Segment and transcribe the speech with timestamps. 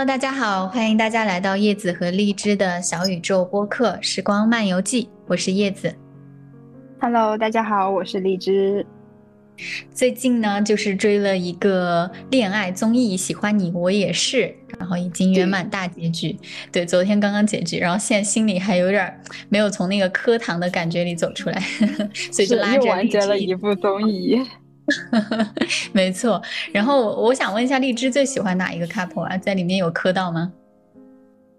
[0.00, 5.94] Hello，大家好，欢迎大家来到叶子和荔枝的小宇宙播客《时光漫游记》，我是叶子。
[6.98, 8.86] Hello，大家好，我是荔枝。
[9.92, 14.36] 最近呢，就是追了一个恋爱综艺《喜欢你我也是》，
[14.78, 16.34] 然后已经圆满大结局。
[16.72, 21.60] 对，昨天刚刚结局，然后现在心里还有点没有从那个磕糖的感觉里走出来，
[22.32, 24.40] 所以就拉着完结了一部综艺。
[25.92, 26.40] 没错。
[26.72, 29.36] 然后我想问一下，荔枝最喜欢哪一个 couple 啊？
[29.38, 30.52] 在里面有磕到吗？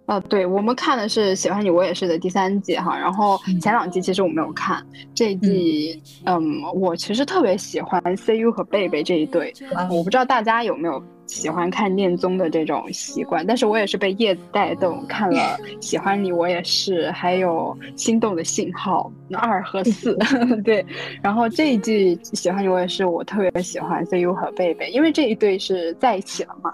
[0.07, 9.53] 哦，对，我们看的是《喜欢你我也是》的第三季哈，然后前两季其实我没有看，这一季，嗯，我其实特别喜欢 CU 和贝贝这一对，
[9.89, 11.01] 我不知道大家有没有。
[11.31, 15.37] 喜欢看恋综的这种习惯，但是我也是被叶子带动看了
[15.81, 20.17] 《喜欢你》，我也是，还有《心动的信号》二和四，
[20.61, 20.85] 对。
[21.23, 26.73] 然后这一季《喜欢你》，我也是，我特别喜欢 CU 和贝贝，因为这一对是在一起了嘛，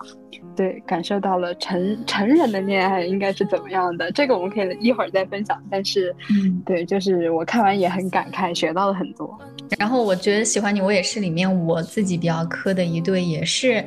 [0.58, 5.58] 对，感受到了成成人的恋爱应该是怎么样的，这个我们可以一会儿再分享。
[5.69, 9.38] 但是，嗯，对，就是我看完也很感慨，学到了很多。
[9.78, 13.80] 然后我觉得《喜欢你》，我也是里面我自己比较磕的一对，也是，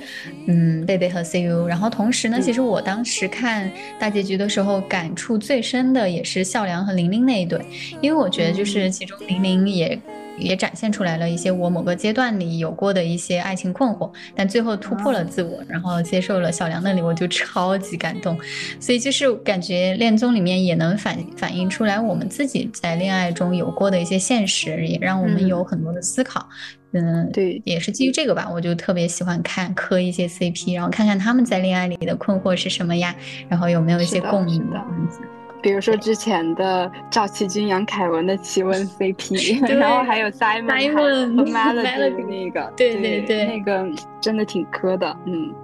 [0.46, 0.60] 嗯。
[0.60, 7.58] 嗯，贝贝和 CU，然后同时呢，其实我当时看大结局的时候，感触最深的也是孝良和玲玲那一对，
[8.00, 9.98] 因为我觉得就是其中玲玲也
[10.40, 18.38] 也展现出来了一些我某个阶段里有过的一些爱情困惑，但最后突破了自我，然后接受了小梁那里，我就超级感动，
[18.80, 26.48] 所以就是感觉恋综里面也能反反映出来我们自己在恋爱中有过的一些现实，也让我们有很多的思考。
[26.92, 33.14] 嗯，对，也是基于这个吧，我就特别喜欢看磕一些 CP，然后看看他们在恋爱里的困惑是什么呀，
[33.48, 35.39] 然后有没有一些共鸣的。
[35.62, 43.86] 比如说之前的赵启军、杨凯文的奇闻 CP，然后还有 Simon 和 Melody 那个，对对对，那个
[44.20, 45.54] 真的挺磕的，嗯。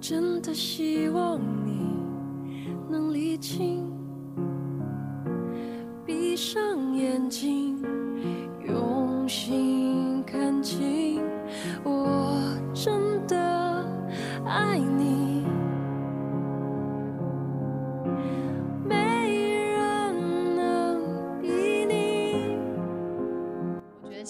[0.00, 1.98] 真的希望你
[2.88, 3.87] 能理清，闭
[6.38, 7.76] 上眼睛，
[8.64, 11.07] 用心看清，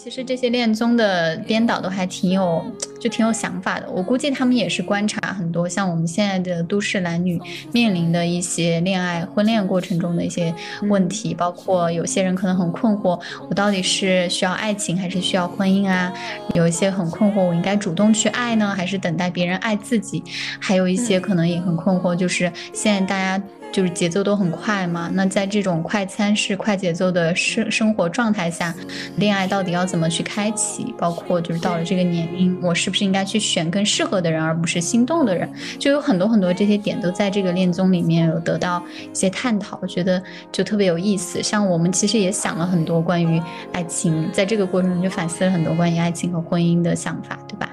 [0.09, 2.65] 其实这些恋综的编导都还挺有，
[2.99, 3.87] 就挺有想法的。
[3.91, 7.39] 我估计他们也是观察很多像我们现在的都市男女
[7.75, 10.55] 面临的一些恋爱、婚恋过程中的一些
[10.85, 13.21] 问题，包括有些人可能很困惑，
[13.51, 16.11] 我到底是需要爱情还是需要婚姻啊？
[16.55, 20.25] 有一些很困惑，我应该主动去爱呢，还是等待别人爱自己？
[20.59, 23.45] 还有一些可能也很困惑，就是现在大家。
[23.71, 28.75] 就是节奏都很快嘛，那在这种快餐式、快节奏的生生活状态下，
[29.17, 30.95] 恋爱到底要怎么去开启？
[30.99, 35.49] 包括就是到了这个年龄，我是不是应该去选更适合的人，而不是心动的人？
[35.79, 41.43] 就有很多很多这些点都在这个恋综里面有得到一些探讨，我觉得就特别有意思。
[41.43, 43.41] 像我们其实也想了很多关于
[43.73, 47.71] 爱情，在这个过程中就反思了很多关于爱情和婚姻的想法，对吧？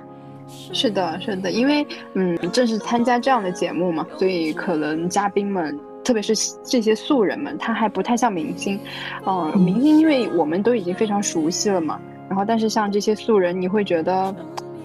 [0.73, 6.33] 是的，是的，因为嗯，正是参加这样的节目嘛，所以可能嘉宾们，特别是
[6.63, 8.79] 这些素人们，他还不太像明星，
[9.25, 11.99] 嗯，明星因为我们都已经非常熟悉了嘛，
[12.29, 14.35] 然后但是像这些素人，你会觉得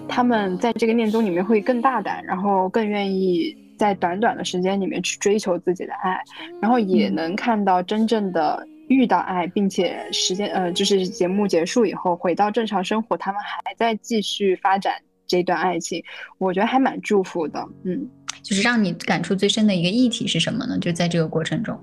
[0.09, 6.21] 他们在这个恋综里面会更大胆，然后更愿意在短短的时间里面去追求自己的爱，
[6.61, 14.95] 然后也能看到真正的遇到爱，并且时间呃，就是节目结束以后回到正常生活，他们还在继续发展。
[15.31, 16.03] 这段爱情，
[16.39, 17.65] 我觉得还蛮祝福的。
[17.85, 18.09] 嗯，
[18.43, 20.77] 就是让你感触最深的一个议题是什么呢？
[20.81, 21.79] 就在这个过程中，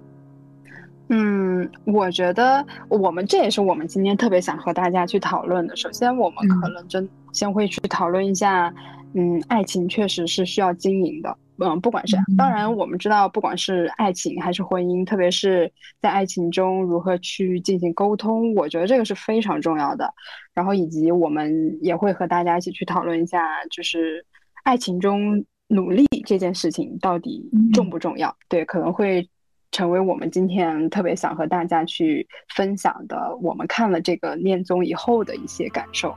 [1.07, 5.73] 嗯，我觉得我们这也是我们今天特别想和大家去讨论的。
[5.77, 8.73] 首先，我们可能真先会去讨论一下，
[9.13, 11.37] 嗯，爱情确实是需要经营的。
[11.59, 15.71] 嗯，不管是当然，我们知道，不管是爱情还是婚姻，特别是
[16.01, 20.13] 在爱情中如何去进行沟通，我觉得这个是非常重要的。
[20.53, 24.25] 然后，以及我们也会和大家一起去讨论一下，就是
[24.63, 28.35] 爱情中努力这件事情到底重不重要？
[28.47, 29.27] 对，可能会
[29.71, 33.35] 成为我们今天特别想和大家去分享的。
[33.41, 36.15] 我们看了这个恋综以后的一些感受。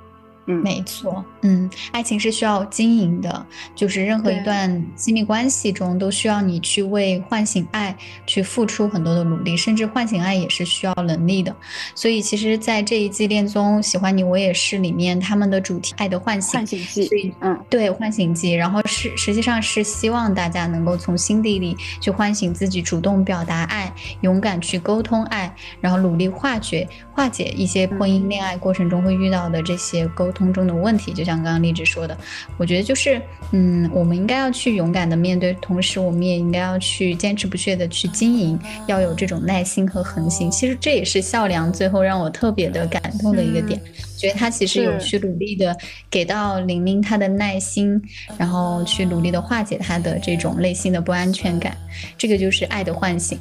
[0.50, 11.55] 嗯，没错，嗯，爱情是需要经营的，就是任何一段亲密关系中都需要你去为唤醒爱去付出很多的努力，甚至唤醒爱也是需要能力的。
[11.94, 23.93] 所以，其实，在这一季恋综《喜欢你我也是》里面，他们的主题“爱的唤醒”，唤醒剂嗯，对唤醒剂，然后是实际上是希望大家能够从心底里去唤醒自己，主动表达爱，
[24.23, 31.12] 勇敢去沟通爱，然后努力化解化解一些婚姻恋爱过程中会遇到的这些沟通中的问题。
[31.12, 32.16] 就像刚刚荔枝说的，
[32.56, 33.20] 我觉得就是，
[33.52, 40.50] 嗯，我们应该要去勇敢的面对，同时我们也应该要去坚持不懈的去经营，要有这种耐心和恒心。
[40.50, 43.81] 其实这也是孝良最后让我特别的感动的一个点。
[44.16, 45.75] 觉得他其实有去努力的
[46.10, 47.98] 给到玲玲她的耐心，
[48.37, 51.75] 然后去努力的化解她的这种内心的不安全感，
[52.19, 53.38] 这个就是爱的唤醒，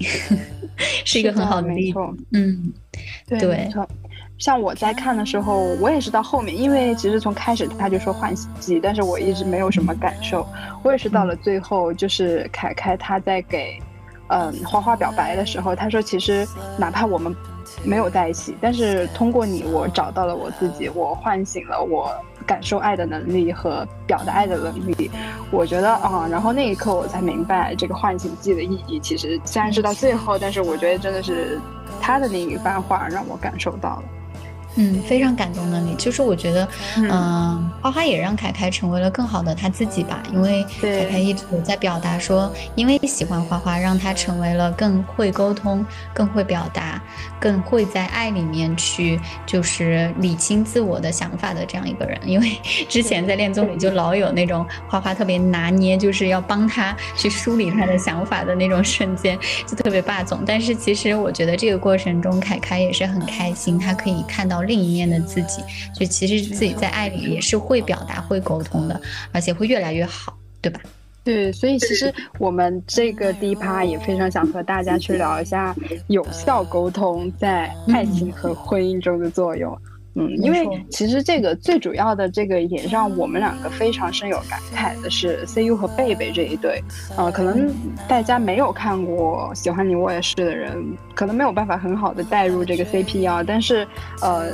[1.04, 2.00] 是一个很好的例子。
[2.32, 2.72] 嗯，
[3.28, 3.70] 对。
[4.40, 10.48] 像我在看的时候，我也是到后面，因为其实从开始他就说唤醒剂，但是我一直没有什么感受。
[10.82, 13.78] 我也是到了最后，就是凯凯他在给，
[14.30, 16.48] 嗯，花花表白的时候，他说其实
[16.78, 17.36] 哪怕我们
[17.84, 22.10] 没有在一起，但是通过你，我找到了我自己，我唤醒了我
[22.46, 25.12] 感受爱的能力和表达爱的能力。
[25.52, 29.02] 我觉得啊，然后那一刻我才明白这个唤醒剂的意义。
[29.02, 31.60] 其实虽然是到最后，但是我觉得真的是
[32.00, 34.04] 他的那一番话让我感受到了。
[34.82, 36.66] 嗯，非常感动的你，就是我觉得，
[36.96, 47.02] 嗯嗯、花花也让凯凯成为了更好的他自己吧，因为对凯凯一直有在表达说，因为喜欢花花，让他成为了更会沟通、更会表达、
[47.42, 52.18] 更会在爱里面去就是理清自我的想法的这样一个人。
[52.24, 59.38] 因为之前在恋综里就老有那种花花特别拿捏，就是要帮他去梳理他的想法的那种瞬间，
[59.68, 60.40] 就特别霸总。
[60.46, 65.64] 但是其实我觉得这个过程中，凯凯也是很开心，他可以看到另一面的自己，
[65.96, 69.02] 就其实自己在爱里也是会表达、会沟通的，
[69.34, 70.80] 而且会越来越好，对吧？
[71.24, 75.76] 对，所以其实我们这个第一趴也非常想和大家去聊一下
[76.08, 79.76] 有效沟通在爱情和婚姻中的作用。
[80.42, 86.84] 因为其实这个最主要的这个也让我们两个非常深有感慨的是 CU 和贝贝这一对，
[87.16, 87.74] 呃，可能
[88.08, 93.88] 大家没有看过《喜欢你我也是》的人，可能没有办法很好的带入这个 CP 啊，但是
[94.22, 94.52] 呃，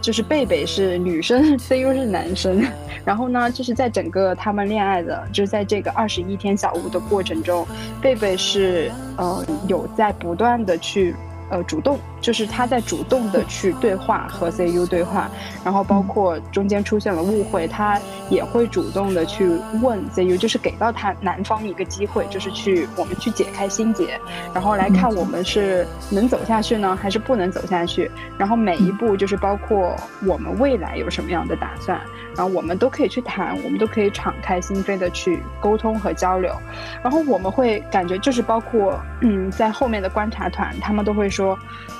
[0.00, 2.62] 就是贝贝是女生，CU 是男生，
[3.04, 7.66] 然后呢，就是在整个他们恋爱的，就是在这个二十一天小屋的过程中，
[8.02, 11.14] 贝贝是呃有在不断的去
[11.50, 15.30] 呃主动，就是他在主动的去对话和 CU 对话，
[15.64, 18.00] 然后包括中间出现了误会，他
[18.30, 19.48] 也会主动的去
[19.82, 24.18] 问 CU，就是给到他男方一个机会，就是去我们去解开心结，
[24.52, 29.94] 然后来看我们是能走下去呢，还是不能走下去，然后每一步就是包括
[30.26, 32.00] 我们未来有什么样的打算，
[32.36, 36.54] 然后我们都可以去谈，我们都可以敞开心扉的去沟通和交流，
[37.02, 41.58] 然后我们会感觉就是包括嗯，在后面的观察团，他们都会说，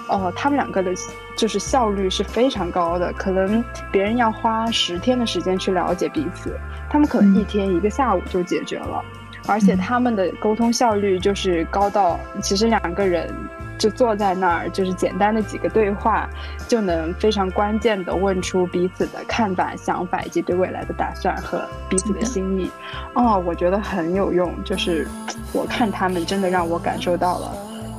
[0.09, 0.93] 哦、他们两个的
[1.37, 6.57] 就是效率是非常高的，可能别人要花十天的时间去了解彼此，
[6.89, 9.03] 他们可能一天一个下午就解决了。
[9.47, 13.31] 而且他们的沟通效率就是高到，其实两个人
[13.77, 16.27] 就坐在那儿，就是简单的几个对话，
[16.67, 22.71] 就能非常关键的问出彼此的看法、想法以及对未来的打算和彼此的心意。
[23.13, 25.07] 哦，我觉得很有用，就是
[25.53, 27.53] 我看他们真的让我感受到了，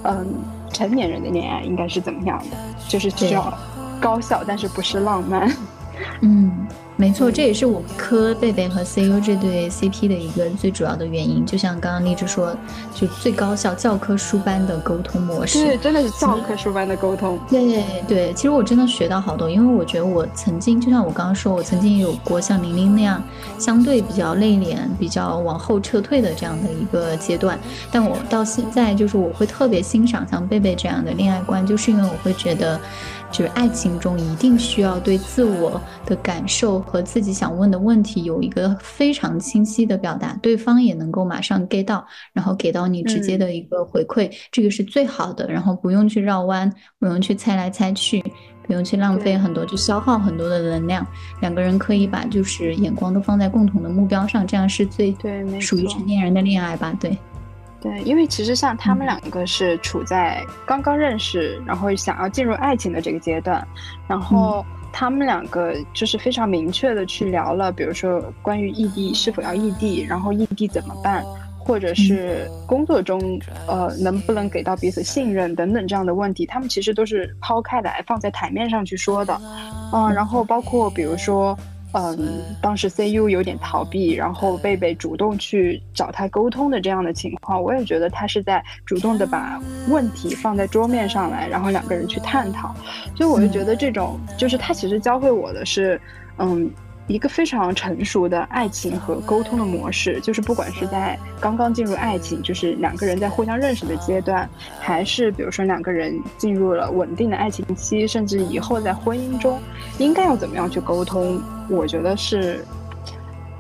[0.06, 0.26] 嗯，
[0.76, 2.58] 成年人的恋爱应该是怎么样的，
[2.90, 3.58] 就是需要
[4.02, 5.50] 高效，但是不是浪漫。
[6.20, 11.46] 嗯，没错，这也是我磕贝贝和 CU 这对 CP 的一个最主要的原因。
[11.46, 12.56] 就像刚刚荔枝说，
[12.94, 15.66] 就最高效教科书般的沟通模式。
[15.66, 17.38] 对，真的是教科书般的沟通。
[17.50, 23.22] 对对，其实我真的学到好多，因为我觉得我曾经，就像我刚刚说，我曾经有过像玲玲那样
[23.60, 27.60] 相对比较内敛、比较往后撤退的这样的一个阶段，
[27.92, 32.80] 但我到现在就是我会特别欣赏像贝贝这样的恋爱观，就是因为我会觉得，
[33.36, 48.24] 就是爱情中一定需要对自我的感受和自己想问的问题有一个非常清晰的表达，对方也能够马上 get 到，然后给到你直接的一个回馈，这个是最好的，然后不用去绕弯，不用去猜来猜去。
[48.68, 51.06] 不用去浪费很多，去消耗很多的能量。
[51.40, 56.92] 两个人可以把就是眼光都放在共同的目标上，这样是最对属于成年人的恋爱吧？
[57.00, 57.16] 对，
[57.86, 59.08] 对，因为其实像他们嗯。
[59.08, 63.66] 两个是处在刚刚认识，然后想要进入爱情的这个阶段，
[64.08, 71.24] 然后他们两个就是非常明确的去聊了，比如说关于异地是否要异地，然后异地怎么办，
[71.60, 73.22] 或者是工作中
[73.68, 79.40] 呃能不能给到彼此信任等等这样的问题，他们其实都是抛开来放在台面上去说的，
[79.94, 81.56] 嗯、然后包括比如说。
[81.98, 92.76] 嗯，当时 CU 有点逃避，然后贝贝主动去找他沟通的这样的情况，我也觉得他是在主动的把问题放在桌面上来，然后两个人去探讨。
[93.16, 96.00] 所以我就觉得这种，就是他其实教会我的是，
[96.38, 96.70] 嗯。
[97.08, 109.60] 一个非常成熟的爱情和沟通的模式，就是不管是在刚刚进入爱情，就是两个人在互相认识的阶段，还是比如说两个人进入了稳定的爱情期，甚至以后在婚姻中，
[110.00, 111.40] 应该要怎么样去沟通？
[111.70, 112.66] 我觉得是，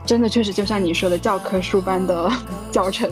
[0.08, 2.32] 真的确实就像你说的教科书般的
[2.72, 3.08] 教程。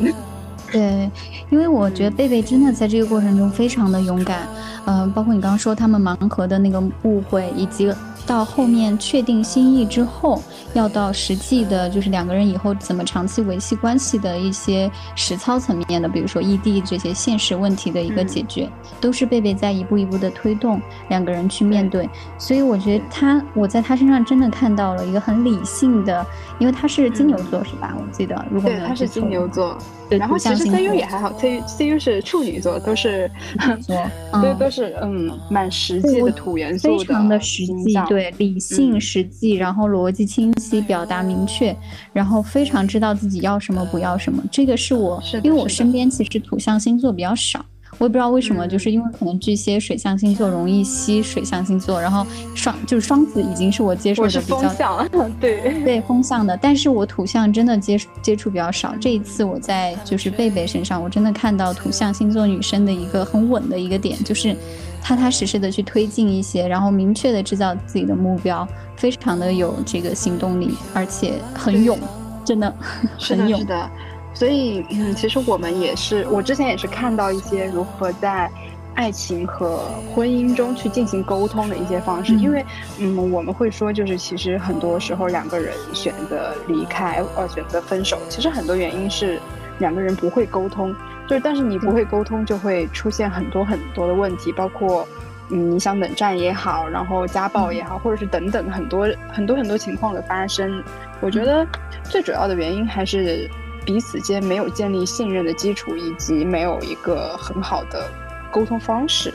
[0.72, 1.12] 对，
[1.52, 4.48] 因为我觉得贝贝真的在这个过程中非常的勇敢，
[4.86, 7.94] 嗯，包括你刚刚说他们盲盒的那个误会，以及。
[8.26, 10.42] 到后面确定心意之后，
[10.74, 18.70] 要到实际的，就是两个人以后怎么长期维系关系的一些实操层面的，比如说异地这些现实问题的一个解决，
[19.02, 22.10] 都是贝贝在一步一步的推动两个人去面对。
[22.38, 26.26] 所以我觉得他，我在他身上真的看到了一个很理性的，
[26.60, 27.94] 因为他是金牛座是吧？
[27.98, 29.78] 我记得，如果对，他是金牛座。
[30.18, 33.30] 然后其实 CU 也还好，C CU 是处女座，都是，
[33.88, 41.76] 对，都是嗯，蛮实际的土元素的，非常的实际，对，理性、实际，然后逻辑清晰，表达明确，
[42.12, 44.44] 然后非常知道自己要什么，不要什么。
[44.52, 47.64] 这个是我，因为我身边其实土象星座比较少。
[47.98, 55.08] 我也不知道为什么，就是因为可能巨蟹水象星座容易吸水象星座，然后双就是双子已经是我接受的比较
[55.40, 58.96] 对对风向的，但是我土象真的接接触比较少。
[59.00, 64.56] 这一次我在就是贝贝身上，我真的看到土象星座女生的一个很稳的一个点，就是
[65.02, 71.98] 踏踏实实的去推进一些，然后明确的制造自己的目标，非常的有这个行动力，而且很勇，
[72.44, 72.74] 真的
[73.20, 73.90] 很勇的。
[74.34, 78.50] 所以，嗯，其实我们也是，我之前也是看到一些如何在
[78.96, 82.34] 爱情和婚姻中去进行沟通的一些方式。
[82.34, 82.66] 因为，
[83.00, 89.40] 嗯，我们会说，就是其实很多时候两个人选择离开，呃，选择分手，其实很多原因是
[89.80, 90.96] 两个人不会沟通。
[91.28, 95.08] 就是，但是你不会沟通，就会出现很多很多的问题，包括，
[95.52, 100.84] 嗯，你想冷战也好，然后家暴也好，或者是等等很多很多很多情况的发生。
[101.22, 101.66] 我觉得
[102.04, 103.50] 最主要的原因还是。
[103.86, 108.10] 彼此间没有建立信任的基础，以及没有一个很好的
[108.52, 109.34] 沟通方式。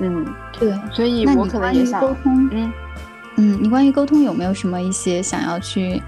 [0.00, 0.26] 嗯，
[0.58, 2.48] 对，所以我可能也想沟通。
[2.52, 2.72] 嗯
[3.36, 6.02] 嗯，你关于沟通有没有什么一些想要去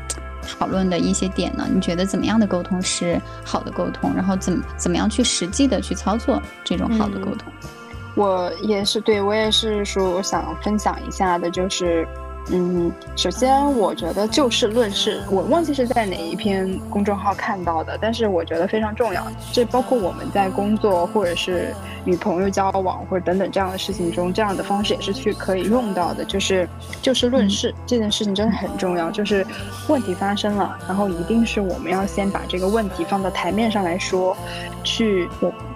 [0.59, 1.67] 讨论的一些点呢？
[1.73, 4.13] 你觉得怎么样的沟通是好的沟通？
[4.15, 7.53] 然后怎么怎么样去实际的去操作这种好的沟通？
[8.15, 12.07] 我也是，对我也是说，我想分享一下的，就是。
[12.51, 19.25] 嗯，首先我觉得就事论事，我忘记是在哪一篇公众号看到的，但是我觉得非常重要。
[19.53, 21.73] 这包括我们在工作或者是
[22.05, 26.25] 与朋友交往或者等等这样的事情中，这样的方式也是去可以用到的。
[26.25, 26.69] 就是
[27.01, 29.09] 就事论事这件事情真的很重要。
[29.11, 29.47] 就是
[29.89, 34.37] 问题发生了，然后一定是我们要先把这个问题放到台面上来说，
[34.83, 35.29] 去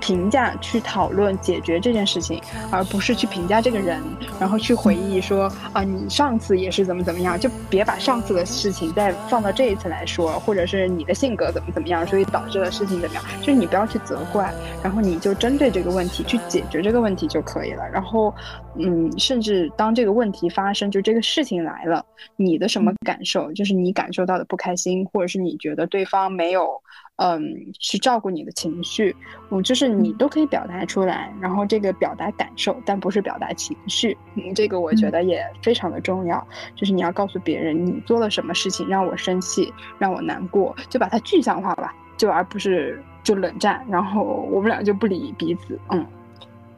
[0.06, 4.02] 评价、去讨论、解决这件事情，而不是去评价这个人，
[4.40, 6.56] 然后去回忆说啊，你上次。
[6.56, 17.82] 也是怎么怎么样，就别把上次的事情再放到这一次来说，或者是你的性格怎么怎么样，所以导致了事情怎么样，就是你不要去责怪，然后你就针对这个问题去解决这个问题就可以了。
[17.92, 18.34] 然后，
[18.78, 22.04] 嗯，甚至当这个问题发生，就这个事情来了，
[22.36, 26.80] 你的什么感受，就是你感受到的不开心，或者是你觉得对方没有。
[27.16, 27.40] 嗯，
[27.80, 29.16] 去照顾你的情绪，
[29.50, 46.04] 嗯，就是你都可以表达出来，然后这个表达感受，但不是表达情绪，嗯，这个我觉得也非常的重要，就是你要告诉别人你做了什么事情让我生气，让我难过，就把它具象化吧，就而不是就冷战，然后我们俩就不理彼此，嗯，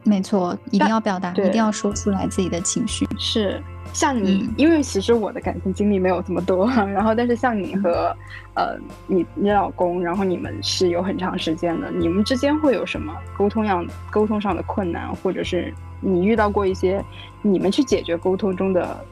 [0.03, 3.61] 没错，一定要表达，一定要说出来自己的情绪，是。
[3.91, 8.15] 像你，因为其实我的感情经历没有这么多， 然后但是像你和，
[8.53, 8.77] 呃，
[9.07, 17.03] 你你老公，然后你们是有很长时间的，你们之间会有什么沟通样沟通上的困难，或者是你遇到过一些
[17.41, 19.03] 你们去解决沟通中的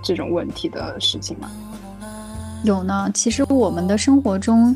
[0.00, 1.50] 这种问题的事情吗？
[2.64, 4.74] 有呢，其实我们的生活中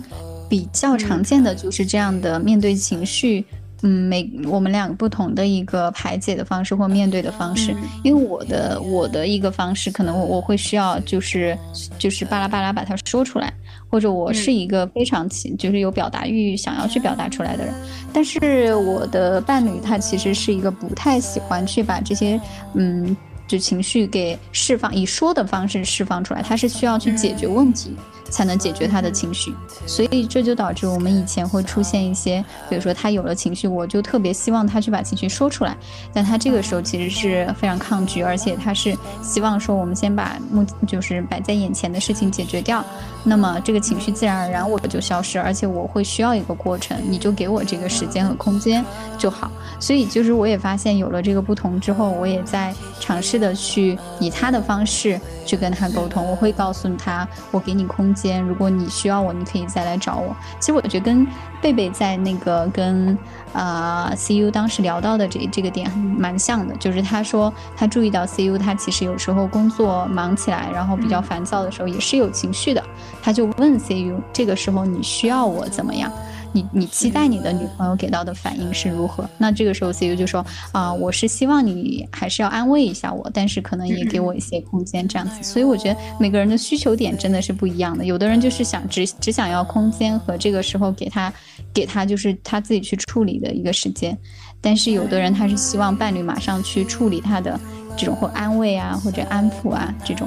[0.51, 3.43] 比较常见的就是这样的面对情绪。
[3.53, 11.57] 嗯，每我们两个不同的一个排解的方式或面对的方式，因为我的我的一个方式，可能我我会需要就是
[11.99, 13.53] 就是巴拉巴拉把它说出来，
[13.91, 17.75] 或者我是一个非常情就是有表达欲想要去表达出来的人，
[18.13, 22.41] 但是我的伴侣他其实是一个不太喜欢去把这些
[22.75, 23.17] 嗯
[23.47, 27.95] 就情绪给释放以说的方式释放出来，他是需要去解决问题。
[28.31, 29.55] 才能解决他的情绪。
[29.87, 35.77] 所以这就导致我们以前会出现一些，比如说他有了情绪，我就特别希望他去把情绪说出来，
[36.13, 42.85] 但他这个时候其实是非常抗拒，而且他是希望说我们先把目就是摆在眼前的事情解决掉，
[43.25, 48.85] 那么这个情绪自然而然我就消失，而且我会需要一个过程，你就给我这个时间和空间
[49.19, 49.51] 就好。
[49.79, 60.35] 所以就是我也发现有了这个不同之后，我也在尝试的去以他的方式去跟他沟通，我会告诉他，我给你空间，如果你需要我，你可以再来找我。
[60.59, 61.25] 其实我觉得跟
[61.61, 63.17] 贝贝在那个跟
[63.53, 72.83] 呃 CU 当时聊到的这这个点蛮像的，就是他说他注意到 CU 他其实有时候工作忙起来，然后比较烦躁的时候也是有情绪的，
[73.23, 76.11] 他就问 CU 这个时候你需要我怎么样？
[76.57, 79.29] 你你期待你的女朋友给到的反应是如何？
[79.37, 85.43] 那这个时候 CU 就说啊，我是希望你还是要安慰一下我，但是可能也给我一些空间这样子。
[85.43, 88.03] 所以我觉得每个人的需求点真的是不一样的。
[88.03, 91.31] 有的人就是想只只想要空间和这个时候给他
[91.75, 94.17] 给他就是他自己去处理的一个时间，
[94.63, 97.61] 但是有的人他是希望伴侣马上去处理他的
[97.99, 100.27] 这种或安慰啊或者安抚啊这种。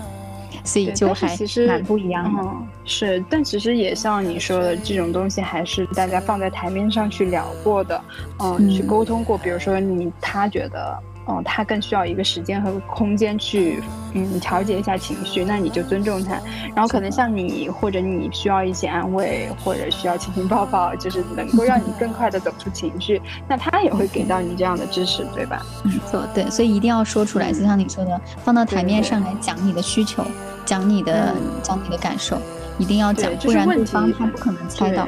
[0.69, 1.35] 所以就还
[1.67, 2.43] 蛮不一样的，
[2.85, 7.99] 是，但其实也像你说的，这种东西还是大家放在台面上去聊过的，
[8.39, 9.35] 嗯，去沟通过。
[9.37, 10.97] 比如说你他觉得，
[11.27, 13.81] 嗯，他更需要一个时间和空间去，
[14.13, 16.39] 嗯，调节一下情绪，那你就尊重他。
[16.75, 25.65] 然后可能像你或者你需要一些安慰，或者需要亲亲抱抱，就是能够让你更快的走出情绪，那他也会给到你这样的支持，对吧？
[25.83, 30.23] 没错，对，所以一定要说出来，就像你说的，放到台面上来讲你的需求。
[30.69, 31.33] 讲你的，
[31.63, 32.39] 讲你的感受，
[32.77, 35.07] 一定要讲，不然对方他不可能猜到。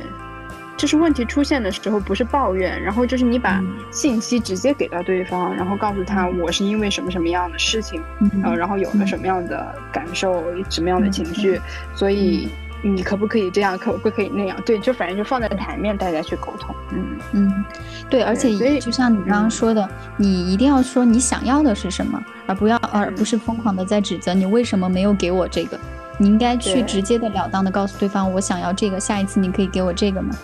[0.76, 8.02] 就是问题出现的时候，不是抱怨，然后就是你把信息直接给到对方，然后告诉他我是因为什么什么样的事情，
[8.44, 11.62] 呃，然后有了什么样的感受，什么样的情绪，
[11.94, 12.50] 所以
[12.82, 14.58] 你可不可以这样，可不可以那样？
[14.66, 16.76] 对，就反正就放在台面，大家去沟通。
[16.92, 17.66] 嗯嗯，
[18.10, 22.22] 对，而且就像你刚刚说的，你一定要说你想要的是什么。
[22.48, 25.80] 而不要，而不是疯狂的在指责你为什么没有给我这个，
[26.18, 30.36] 你应该去直接的了当的告诉对方，我想要这个，下一次你可以给我这个吗？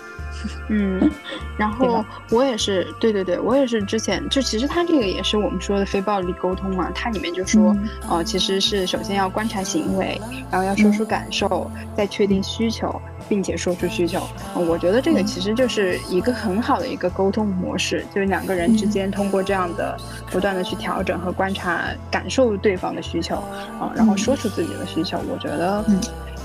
[0.70, 1.10] 嗯，
[1.58, 7.76] 然后我也是，对对对，我也是之前就其实他这个也是我们说的非暴力沟通嘛，它里面就说，
[8.10, 10.20] 呃，其实是首先要观察行为，
[10.52, 14.22] 然后要说出感受，再确定需求，并且说出需求。
[14.54, 19.98] 我觉得这个其实就是一个很好的一个沟通模式，就是两个人之间通过这样的
[20.30, 23.36] 不断的去调整和观察，感受对方的需求，
[23.80, 25.20] 啊，然后说出自己的需求。
[25.30, 25.84] 我觉得。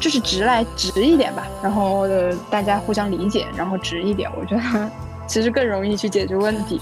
[0.02, 2.08] 就是直来直一点吧，然后
[2.50, 4.90] 大家互相理解，然后直一点，我觉得
[5.28, 6.80] 其实更容易去解决问题。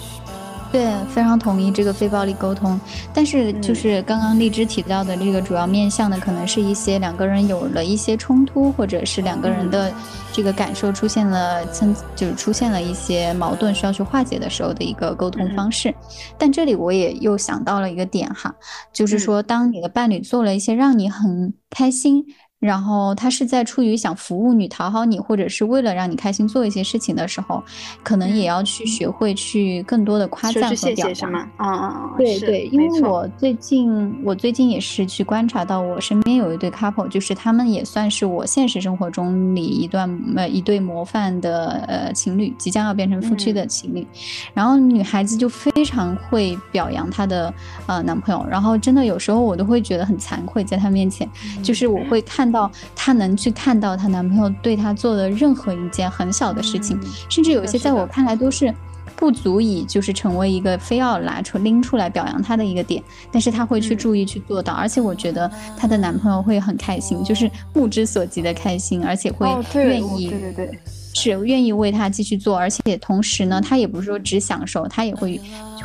[0.73, 2.81] 对，非常同意这个非暴力沟通。
[3.13, 9.93] 但是就是刚刚荔枝提到的这个主要面向的，可能是一些两个人有了一些冲突，或者是两个人的
[10.33, 15.93] 这个感受出现了，曾就是出现了一些矛盾需要去化解的时候的一个沟通方式。
[16.39, 18.55] 但这里我也又想到了一个点哈，
[18.95, 22.25] 就是说当你的伴侣做了一些让你很开心。
[22.61, 27.65] 然后他是在出于想服务你、讨好你，或者是为了让你开心做一些事情的时候，
[28.03, 31.49] 可能也要去学会去更多的夸赞和表达。
[31.57, 44.07] 啊啊对对，因为我最近我最近也是去观察到，我身边有一对 couple，就是他们也算是我现实生活中里一段呃一对模范的呃情侣，即将要变成夫妻的情侣。
[44.53, 47.51] 然后女孩子就非常会表扬她的
[47.87, 51.27] 呃男朋友，然后真的有时候我都会觉得很惭愧，在她面前，
[51.63, 52.50] 就是我会看。
[52.51, 58.75] 到她能去看到她男朋友对她做的任何一件很小的事情，甚至有些在我看来都是
[59.17, 70.79] 不足以就是成为一个非要拿出拎出来表扬她的一个点，但是她会去注意去做到，而且我觉得她的男朋友会很开心，就是目之所及的开心，而且会愿意，对对对。
[71.15, 75.41] 是愿意为他继续做，而且同时呢，他也不是说只享受，他也会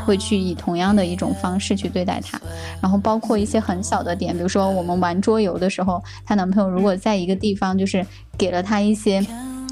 [0.06, 2.40] 会去以同样的一种方式去对待他。
[2.82, 8.06] 然后包括一些很小的点，比如说我们玩桌游的时候，她男朋友如果在一个地方就是
[8.38, 9.26] 给了她一些。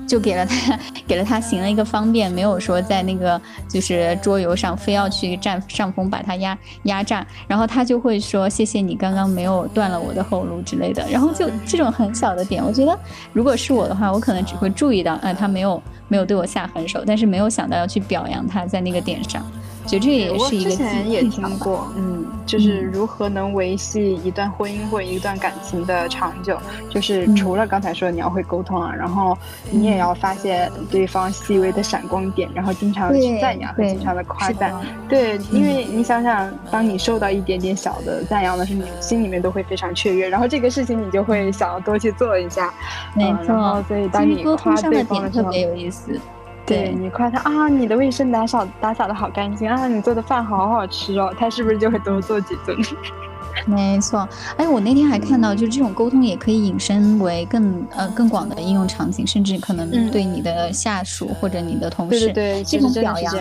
[0.07, 12.97] 就给了他， 给了他行了一个方便，没有说在那个就是桌游上非要去占上风把他压压榨，然后他就会说谢谢你刚刚没有断了我的后路之类的，然后就这种很小的点，我觉得
[13.31, 19.45] 如果是我的话，我可能只会注意到，哎，他没有没有对我下狠手，但是没有想到要去表扬他在那个点上，
[19.85, 26.57] 觉得这也是一个之前也听过，嗯，就是如何能维系一段婚姻或一段感情的长久，
[26.89, 29.37] 就是除了刚才说你要会沟通啊，然后
[29.71, 34.73] 你也要发现对方细微的闪光点，然后经常的去赞扬和经常的夸赞，
[35.09, 42.73] 对，因为你想想，当你受到一点点小的赞扬的时候，你心里面都会非常雀跃，然后这个事情你就会想要多去做一下，
[43.15, 46.19] 没错，所以当你夸对方的时候，特别有意思。
[46.65, 52.77] 对你夸他啊，你的卫生打扫打扫的好干净啊，你做的饭好好吃哦，他是不是就会多做几顿？
[53.67, 63.35] 没错，哎，我那天还看到，就是这种沟通也可以引申为更呃更广的应用场景，甚至可能对你的下属或者你的同事，对对对，这种表扬。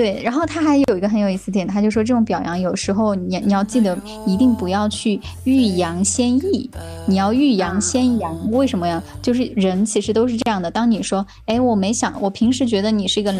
[0.00, 3.94] 对，然后他还有一个很有意思点，他就说这种表扬有时候你你要记得
[4.26, 6.70] 一定不要去欲扬先抑，
[7.06, 8.50] 你要欲扬先扬。
[8.50, 9.02] 为什么呀？
[9.20, 10.70] 就是人其实都是这样的。
[10.70, 13.30] 当你说，哎，我没想，我平时觉得你是一个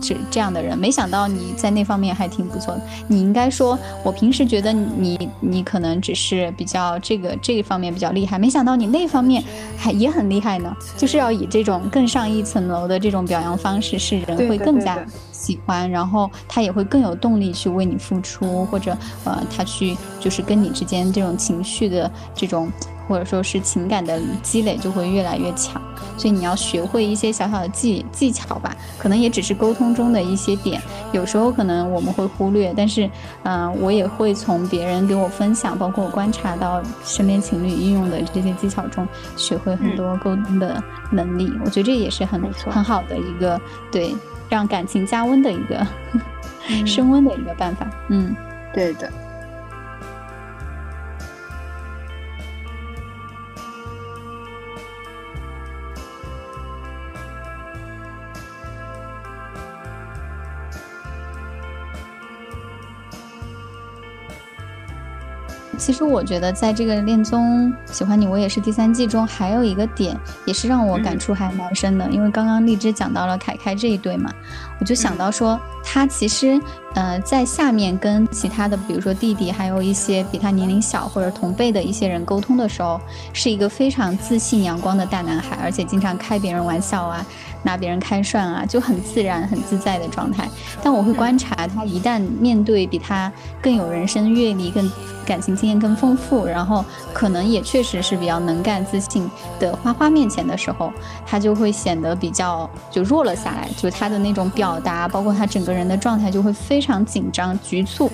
[0.00, 2.80] 这这样的人，没想到你在那方面还挺不错的。
[3.08, 9.42] 你应该说，我平时觉得你你可能只是比较这个这一方面比较厉害，没想到你那方面
[9.76, 10.72] 还也很厉害呢。
[10.96, 15.04] 就是要以这种更上一层楼的这种表扬方式，是人会更加。
[15.44, 22.72] 喜欢，然后他也会更有动力去为你付出，或者呃，他去就是跟你之间这种情绪的这种，
[23.06, 25.82] 或者说是情感的积累就会越来越强。
[26.16, 30.80] 所以你要学会一些小小的技技巧吧，可能也只是沟通中的一些点，
[31.12, 33.10] 有时候可能我们会忽略，但是
[33.42, 40.80] 嗯，我也会从别人给我分享，包括我观察到身边情侣运用的这些技巧中，学会很多沟通的
[41.10, 41.52] 能力。
[41.64, 44.14] 我觉得这也是很很好的一个对。
[44.54, 45.84] 让感情加温的一个
[46.86, 48.34] 升温的一个办法，嗯，
[48.72, 49.10] 对的。
[65.74, 72.08] 其实我觉得，在这个恋综喜欢你，我也是第三季中，还有一个点也是让我感触还蛮深的。
[72.10, 74.32] 因为刚刚荔枝讲到了凯凯这一对嘛，
[74.80, 76.60] 我就想到说，他其实，
[76.94, 83.00] 呃，在下面跟其他的，比如说弟弟，还有一些比他年龄小或者同辈的一些人沟通的时候，
[83.32, 87.24] 是一个非常自信阳光的大男孩，而且经常开别人玩笑啊。
[87.64, 90.48] 拿别人开涮啊，就很自然、很自在的状态。
[90.82, 94.88] 但我会观察他，一旦面对比他更有人生阅历、更
[95.26, 100.92] 感情经验更丰富，然后可能也确实是比较能干、自信的花花面前的时候，
[101.26, 103.68] 他就会显得比较就弱了下来。
[103.76, 108.10] 就他的那种表达，包括他整个人的状态，就会非常紧张、局促，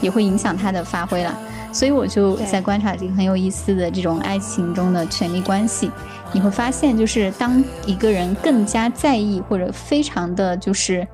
[0.00, 1.34] 也会影响他的发挥了。
[1.72, 5.90] 所以我就在观察这个很有意思的这种爱情中的权力关系。
[6.34, 11.06] 你会发现，就是当一个人更加在意或者非常的就是，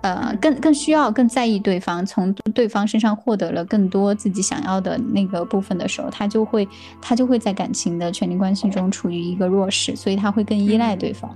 [0.00, 6.66] 呃，更更需要更在意对方，从对方身上获得了更多自己想要的那个部分的时候，他就会
[7.00, 11.30] 他就会在感情的权力关系中处于一个弱势，所以他会更依赖对方，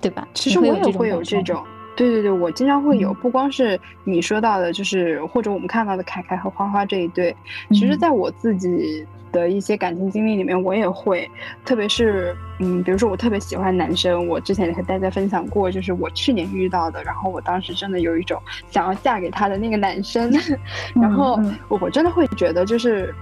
[0.00, 0.26] 对吧？
[0.34, 1.62] 其实我也会有这种，
[1.96, 7.34] 对对对，我经常会有，不光是你说到的，就是或者我们看到的凯凯和花花这一对，
[7.70, 9.06] 其实在我自己。
[9.32, 11.26] 的一些感情经历里面，我也会，
[11.64, 20.30] 特别是，嗯，比如说我特别喜欢男生，我之前也和大家分享过，就是我去年遇到的，然后我当时真的有一种想要嫁给他的那个男生，
[20.94, 23.14] 然后我真的会觉得，就是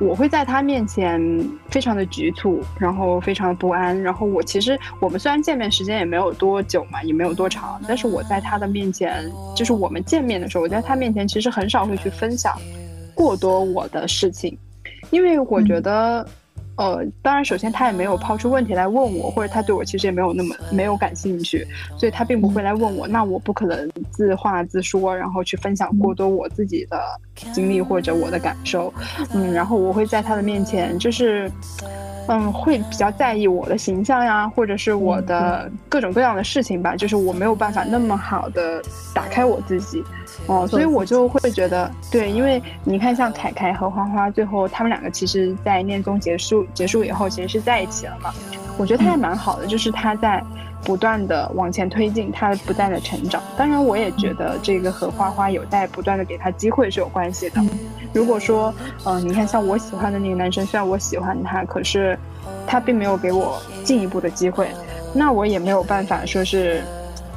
[0.00, 1.20] 我会在他面前
[1.68, 12.56] 非常的局促，然后非常的不安，然后我其实我们虽然见面时间也没有多久嘛，也没有多长，但是我在他的面前，就是我们见面的时候，我在他面前其实很少会去分享
[13.14, 14.58] 过多我的事情。
[15.10, 16.26] 因为我觉得，
[16.76, 21.66] 呃，当然，首先他也没有抛出问题来问我，或者他对我其实也没有那么没有感兴趣，
[21.98, 23.06] 所以他并不会来问我。
[23.06, 26.98] 那我不可能自话自说，然后去分享过多我自己的
[27.52, 28.92] 经历或者我的感受。
[29.34, 31.50] 嗯，然后我会在他的面前，就是。
[32.28, 38.80] 嗯，会比较在意我的形象呀，或者是我的各种各样的事情吧，就是我没有办法那么好的
[39.12, 40.00] 打开我自己，
[40.46, 48.32] 哦，所以我就会觉得，对，因为你看，像凯凯和花花，最后他们两个其实，在恋综结束结束以后，其实是在一起了嘛，
[48.76, 50.42] 我觉得他还蛮好的，就是他在。
[50.84, 53.40] 不断的往前推进，他不断的成长。
[53.56, 57.62] 当然，我也觉得这个和花花有待不断的给他机会是有关系的。
[58.12, 62.18] 如果说，嗯，你看像我喜欢的那个男生，虽然我喜欢他，可是
[62.66, 64.66] 他并没有给我进一步的机会，
[65.14, 66.82] 那我也没有办法说是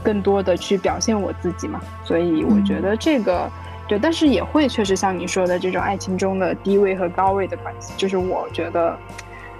[0.05, 1.81] 更多的去表现我自己嘛。
[2.05, 3.51] 所以我觉得这个
[3.87, 8.97] 对，但是也会确实像你说的这种爱情中的低位和高位的关系，就是我觉得。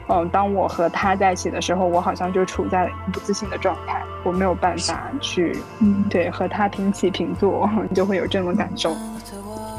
[0.07, 8.95] 嗯，当我和他在一起的时候，我好像就处在不自信的状态，我没有办法去，嗯，对，和他平起平坐， 就会有这种感受。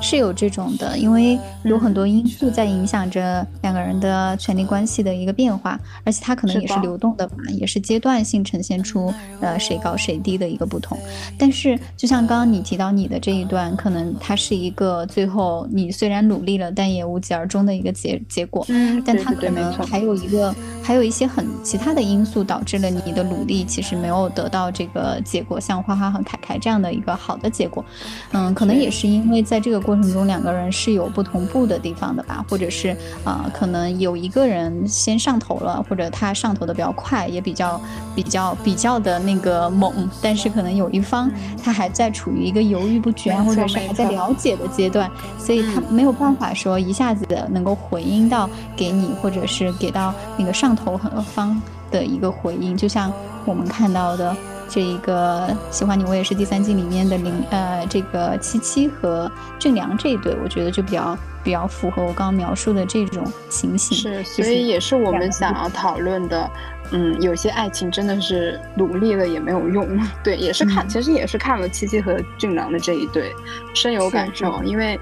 [0.01, 10.97] 是有这种的，因为有很多因素在影响着两个人的权利关系的一个变化，而且它可能也是流动的吧，也是阶段性呈现出呃谁高谁低的一个不同。
[11.39, 18.65] 但是就像刚刚你提到你的这一段，可能它是一个最后你虽然努力了，但也无疾而终的一个结结果。
[18.69, 27.85] 嗯，但它可能还有一个还有一些很其他的因素导致了你的努力其实没有得到这个结果，像花花和凯凯这样的一个好的结果。
[28.33, 37.81] 嗯，可能也是因为在这个过程中两个人是有不同步的地方的吧，或者是啊，可能有一个人先上头了，或者他上头的比较快，也比较
[38.13, 41.31] 比较比较的那个猛，但是可能有一方
[41.63, 50.99] 他还在处于一个犹豫不决，或者是还在了解的阶段，所以他没有办法说一下子能够回应到给你，或者是给到那个上头
[51.33, 53.13] 方的一个回应，就像
[53.45, 54.37] 我们看到的。
[54.69, 63.97] 这一个喜欢你，我也是第三季里面的林呃，这个七七和俊良这一对，我觉得就比较比较符合我刚刚描述的这种情形。
[63.97, 66.51] 是，所以也是我们想要讨论的。
[66.93, 69.89] 嗯，有些爱情真的是努力了也没有用。
[70.23, 73.33] 对，也是看，其实也是看了七七和俊良的这一对，
[73.75, 74.63] 深有感受。
[74.63, 74.99] 因为，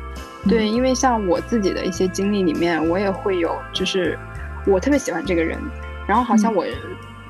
[0.48, 4.18] 对，因为像我自己的一些经历里面，我也会有，就是
[4.66, 5.59] 我特别喜欢这个人，
[6.07, 6.64] 然后好像我。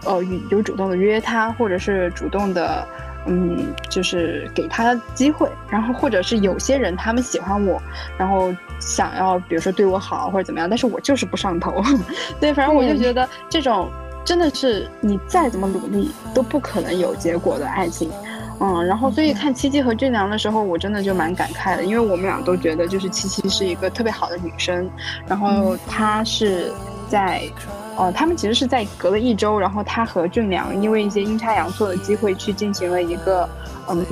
[0.04, 2.86] 呃，有主动的约他，或者是主动的，
[3.26, 7.80] 嗯，就是给他机会，然后或者是有些人他们喜欢我，
[8.18, 11.82] 然后想要比如说对我好或者怎么样，但是我就是不上头，
[12.38, 13.88] 对，反正我就觉得这种
[14.24, 18.10] 真的是你再怎么努力都不可能有结果的爱情，
[18.60, 24.90] 嗯，然后所以看七七和俊良的时候，我真的就蛮感慨的，因为我们俩都觉得就是七七是一个特别好的女生，
[25.26, 26.70] 然后她是
[27.08, 27.42] 在。
[27.96, 33.48] 哦，他们其实是在隔了一周，然后他和俊良因为一些阴差阳错的机会去进行了一个，
[33.88, 34.04] 嗯，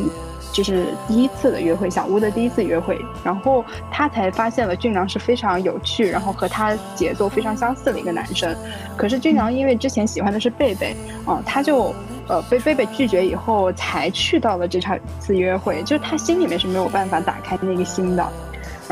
[0.53, 8.55] 就是第一次的约会，小屋的第一次约会，然后他才发现了俊良是非常有趣，然后和他节奏非常相似的一个男生。
[8.97, 11.93] 可是俊良因为之前喜欢的是贝贝，啊，他就
[12.29, 18.25] 呃被贝贝拒绝以后才去到了这场次约会，就是他心里面是没有办法打开那个心的。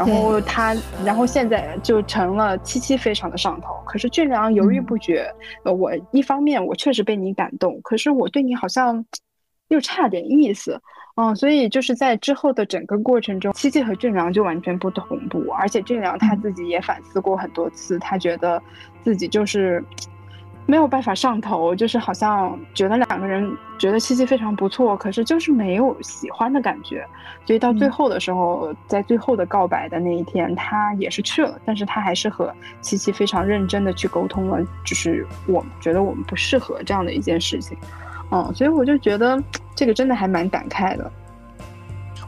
[0.07, 3.75] 然后他，然后现在就成了七七非常的上头。
[3.85, 5.31] 可是俊良犹豫不决。
[5.65, 9.05] 呃，我一方面我确实被你感动，可是我对你好像
[9.69, 10.81] 又差点意思。
[11.17, 15.45] 嗯，所以就是在之后的整个过程中，七七和俊良就完全不同步。
[15.51, 18.63] 而且俊良他自己也反思过很多次，他觉得
[19.05, 19.85] 自己就是。
[20.71, 27.05] 没有办法上头，就是好像觉得两个人觉得七七非常不错，可是就是没有喜欢的感觉，
[27.45, 37.77] 所以到最后的时候，在最后的告白的那一天，他也是去了，但是他还是和七七非常认真的去沟通了，就是我觉得我们不适合这样的一件事情，
[38.31, 39.43] 嗯，所以我就觉得
[39.75, 41.11] 这个真的还蛮感慨的。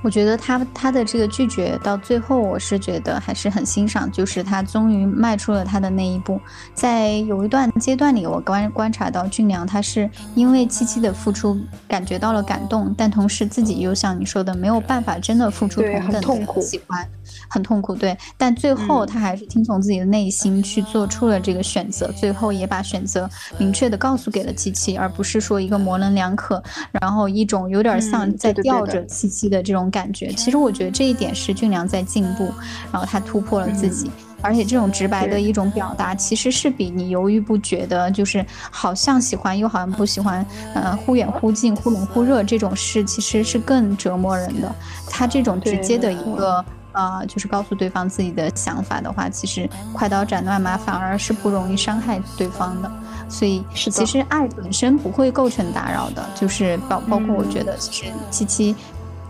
[0.03, 6.41] 我觉得他他的这个拒绝到最后，我是觉得还是很欣赏，就是他终于迈出了他的那一步。
[6.75, 17.09] 在有一段阶段里，我观观察到俊良，他是因为七七的付出感觉到了感动，但同时自己又像你说的，没有办法真的付出同等的喜欢。
[17.49, 30.33] 很痛苦，对，但最后他还是听从自己的内心去做出了这个选择，最后也把选择明确的告诉给了七七，而不是说一个模棱两可，然后一种有点像在吊着七七的这种感觉。
[30.33, 32.53] 其实我觉得这一点是俊良在进步，
[32.91, 44.75] 然后他突破了自己，而且这种直白的一种表达，其实是比你犹豫不决的，就是好像喜欢又好像不喜欢，呃，忽远忽近，忽冷忽热这种事，其实是更折磨人的。
[45.09, 46.65] 他这种直接的一个。
[46.93, 52.91] 啊，就是告诉对方自己的想法的话，其实快刀斩乱麻反而是不容易伤害对方的。
[53.29, 56.23] 所以，其实爱本身不会构成打扰的。
[56.35, 58.77] 就是包包括我觉得，其实七七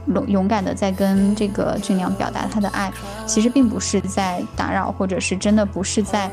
[0.06, 2.92] 勇勇敢的在跟这个俊良表达他的爱，
[3.26, 6.30] 其实并不是在打扰，或者是真的不是在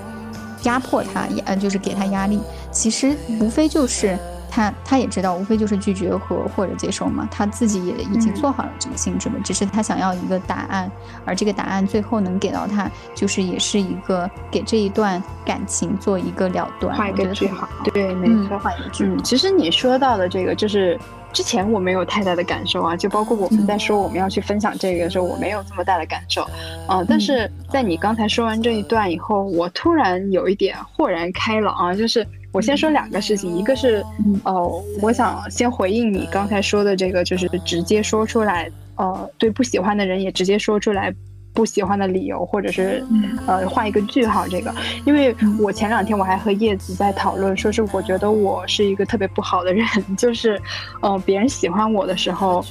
[0.63, 2.41] 压迫他，呃，就是给他压力。
[2.71, 4.17] 其实无非就是。
[4.49, 7.27] 他他也知道，无非就是拒绝和或者接受嘛。
[7.29, 10.91] 他自己也已经做好了这个性质了，只是他想要一个答案，
[11.25, 17.69] 而这个答案最后能给到他，就是也是一个给这一段感情做一个了断，画一个句号。
[17.93, 19.05] 对，没错，画一个句。
[19.05, 20.99] 嗯，其实你说到的这个，就是
[21.31, 26.47] 之前我没有太大的感受啊，就包括我们在说我们要去分享这个的时候，我没有这么大的感受。
[26.88, 32.25] 嗯，但是在你刚才说完这一段以后，我突然有一点豁然开朗啊，就是。
[32.51, 34.03] 我先说两个事情，一个是，
[34.43, 41.13] 哦，我想先回应你刚才说的这个，就是直接说出来，呃，对不喜欢的人也直接说出来，
[41.53, 43.05] 不喜欢的理由，或者是
[43.45, 44.47] 呃画一个句号。
[44.47, 44.73] 这个，
[45.05, 49.85] 因为我前两天我还和叶子在讨论，说是我觉得我是一个特别不好的人，
[50.17, 50.59] 就是，
[51.01, 52.65] 呃，别人喜欢我的时候。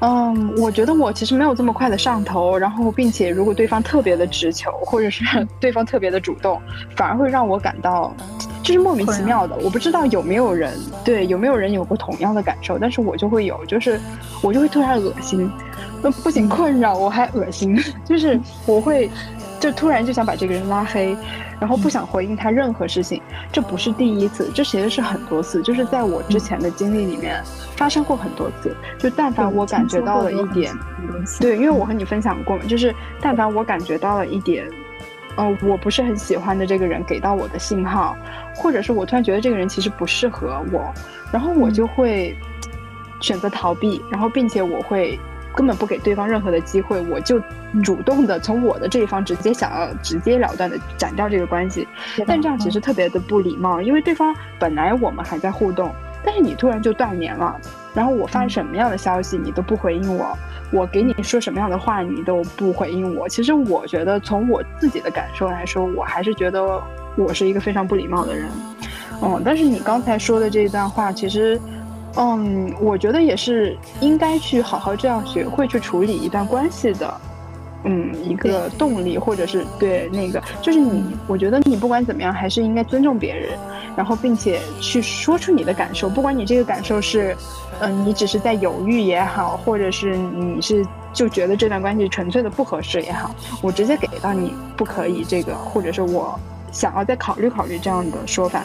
[0.00, 5.24] 嗯，我觉得我其实没有这么快的上头，然后并且如果对方特别的直球，或者是
[5.58, 6.60] 对方特别的主动，
[6.94, 8.14] 反而会让我感到，
[8.62, 9.56] 就是莫名其妙的。
[9.56, 10.72] 我不知道有没有人
[11.04, 13.98] 对有没有人有过同样的感受，但是我就会有，就是
[14.40, 15.50] 我就会突然恶心，
[16.00, 19.10] 那不仅困扰我还恶心， 就是我会
[19.60, 21.16] 就突然就想把这个人拉黑。
[21.60, 27.42] 然后不想回应他任何事情，这不是第一次，这其实是很多次，就是在我之前的经历里面
[27.74, 28.76] 发生过很多次。
[28.96, 30.72] 就但凡我感觉到了一点，
[31.40, 34.70] 对，因为我和你分享过嘛，就是但凡我感觉到了一点，
[35.36, 38.16] 嗯，我不是很喜欢的这个人给到我的信号，
[38.54, 40.94] 或者是我突然觉得这个人其实不适合我，
[41.32, 42.36] 然后我就会
[43.20, 45.18] 选择逃避，然后并且我会。
[45.58, 47.42] 根本不给对方任何的机会，我就
[47.82, 51.84] 主动的从我的这一方直接想要直截了断的斩掉这个关系，
[52.28, 55.90] 但这样其实特别的不礼貌，因为对方本来我们还在互动，
[56.24, 57.60] 但是你突然就断联了，
[57.92, 60.38] 然后我发什么样的消息你都不回应我，
[60.70, 66.80] 我给你说什么样的话你都不回应我，其实我觉得从我自己的感受来说，我还是觉得
[67.16, 68.48] 我是一个非常不礼貌的人，
[69.20, 71.60] 嗯，但是你刚才说的这一段话其实。
[72.20, 77.20] 嗯，我觉得也是应该去好好这样学会去处理一段关系的，
[77.84, 83.56] 嗯，一个动力，或者是对那个，就是你，我觉得你不管怎么样，还是应该尊重别人，
[83.96, 87.36] 然后并且去说出你的感受，不管你这个感受是，
[87.78, 93.30] 嗯，你只是在犹豫也好，或者是你是就觉得这段关系纯粹的不合适也好，
[93.62, 96.36] 我直接给到你不可以这个，或者是我
[96.72, 98.64] 想要再考虑考虑这样的说法。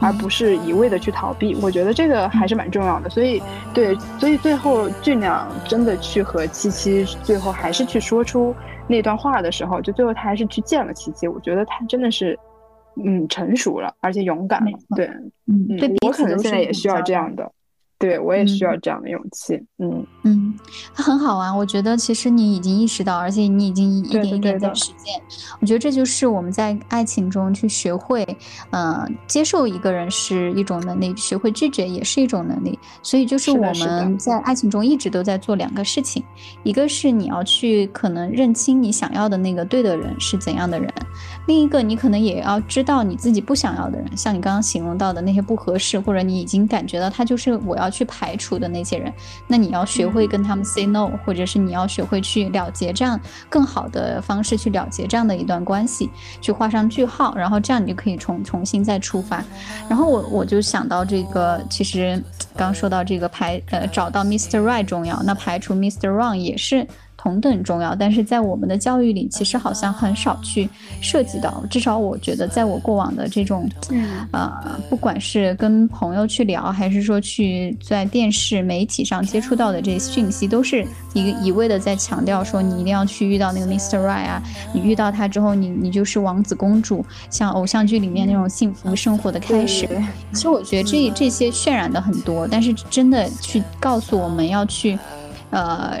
[0.00, 3.10] 而不是一味的去逃避，我觉得这个还是蛮重要的。
[3.10, 8.54] 所以，对，所以最后俊良真的去和七七，最后还是去说出
[8.86, 11.26] 那段话的时候，就最后他还是去见了七七。
[11.28, 12.38] 我觉得他真的是，
[13.04, 14.70] 嗯，成熟了，而且勇敢了。
[14.94, 15.06] 对，
[15.46, 15.66] 嗯，
[16.04, 17.50] 我可能现在也需要这样的。
[17.98, 20.54] 对我也需要这样的勇气，嗯嗯，
[20.94, 25.14] 它很好啊，我觉得其实你已经意识到，而且你已经一点一点在实践。
[25.60, 28.26] 我觉得这就是我们在爱情中去学会，
[28.70, 32.78] 嗯，接受一个人是一种能力，学会拒绝也是一种能力。
[33.02, 36.22] 所以就是我们在爱情中一直都在做两个事情，
[36.62, 40.92] 一个是你要去可能认清你想要的那个对的人是怎样的人，
[41.46, 47.94] 另一个你可能也要知道你自己不想要的人，像你刚刚形容到的那些不合适，或者你已经感觉到他就是我要。
[47.94, 49.12] 去排除的那些人，
[49.46, 59.44] 那你要学会跟他们 say no，或者是你要学会去了结这样更好的方式去了结这样的一段关系，去画上句号，然后这样你就可以重重新再出发。
[59.88, 62.20] 然后我我就想到这个，其实
[62.56, 64.60] 刚说到这个排呃找到 Mr.
[64.60, 66.08] Right 重要，那排除 Mr.
[66.08, 66.84] Wrong 也是。
[67.24, 70.68] 同等重要，但是在我们的教育里，其实好像很少去
[71.00, 71.64] 涉及到。
[71.70, 73.66] 至少我觉得，在我过往的这种，
[74.30, 84.00] 呃，不管是跟朋友去聊，还是说去在电视媒体上接触到的这些讯息，都是一个一味的在强调说，你一定要去遇到那个 Mr.
[84.00, 84.42] Right 啊，
[84.74, 89.88] 你遇到他之后，你你就是王子公主，像偶像剧里面那种幸福生活的开始。
[90.34, 94.98] 其实我觉得这这些渲染的很多，但是真的去告诉我们要去，
[95.48, 96.00] 呃。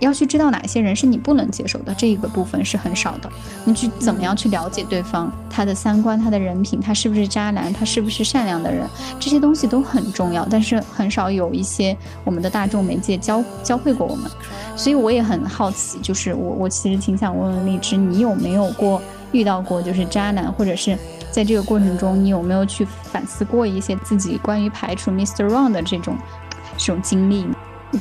[0.00, 3.30] 要去知道哪些人是你不能接受的，这一个部分是很少的。
[3.64, 10.46] 你去怎么样去了解对方，他的三观、他的人品，他是不是渣男，他是不是善良的人，这些东西都很重要。
[10.48, 14.30] 但是很少有一些我们的大众媒介教教会过我们，
[14.76, 20.96] 所以我也很好奇，就是我我其实挺想问问荔枝，你有没有过遇到过就是渣男，或者是
[21.32, 25.48] 在这个过程中你有没有去反思过一些自己关于排除 Mr.
[25.48, 26.16] Wrong 的这种
[26.76, 27.46] 这种经历？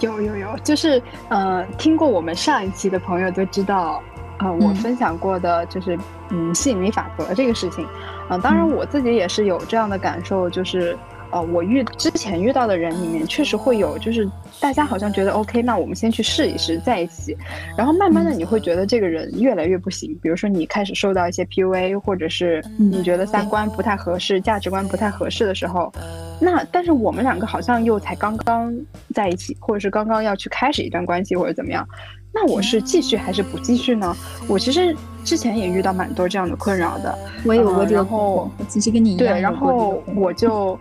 [0.02, 4.02] 有有有，就是呃，听过我们上一期的朋友都知道，
[4.40, 5.98] 呃，我分享过的就是
[6.30, 7.86] 嗯吸引力法则这个事情，
[8.28, 10.98] 啊，当然我自己也是有这样的感受，就是。
[11.32, 14.30] 呃，我遇之前遇到的人里面，确实会有，就是
[14.62, 17.36] 大家好像觉得 OK，那我们先去试一试，在一起，
[17.78, 20.18] 然后慢慢的你会觉得这个人越来越不行。
[20.22, 25.92] 比如说你开始受到一些 PUA，或者是你觉得三观不太合适、价值观不太合适的时候，
[26.40, 28.74] 那但是我们两个好像又才刚刚
[29.14, 31.86] 在一起，或者是刚刚要去开始一段关系或者怎么样，
[32.34, 34.16] 那我是继续还是不继续呢？
[34.48, 40.80] 我其实之前也遇到蛮多这样的困扰的，我有过这个，然后其实跟你一样，对，然后我就。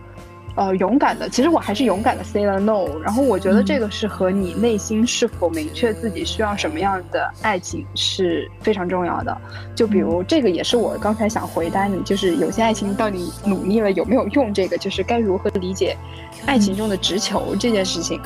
[0.57, 2.87] 呃，勇敢的，其实我还是勇敢的 say 了 no。
[3.03, 9.37] 然后我觉得这个是和你内心是否明确自己需要什么样的爱情是非常重要的。
[9.75, 14.51] 就比如这个也是我刚才想回答你，就是有些爱情到底努力了有没有用？
[14.51, 15.95] 这个就是该如何理解
[16.45, 18.19] 爱情中的直球这件事情。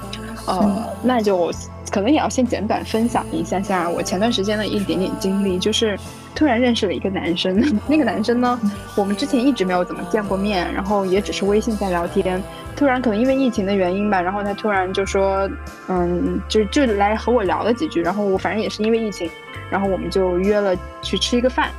[0.48, 1.52] 呃，那就
[1.92, 5.98] 可能也要先简短分享一下下我前段时间的一点点经历，就是
[6.34, 8.60] 突然认识了一个男生， 那个男生呢，
[8.96, 12.42] 我们之前一直没有怎么见过面，然后也只是微信在聊天，
[12.76, 15.48] 突然可能因为疫情的原因吧，然后他突然就说，
[15.88, 19.30] 嗯，就就来和我聊了几句，然后我反正也是因为疫情，
[19.70, 21.70] 然后我们就约了去吃一个饭，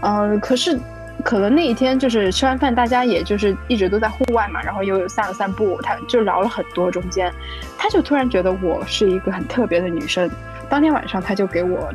[0.00, 0.80] 嗯，可是。
[1.26, 6.88] 可能那一天就是吃完饭，大家也就是一直都在户外嘛，然后又有散了散步，他就聊了很多。
[6.88, 7.34] 中间，
[7.76, 10.30] 他就突然觉得我是一个很特别的女生。
[10.68, 11.92] 当天晚上，他就给我，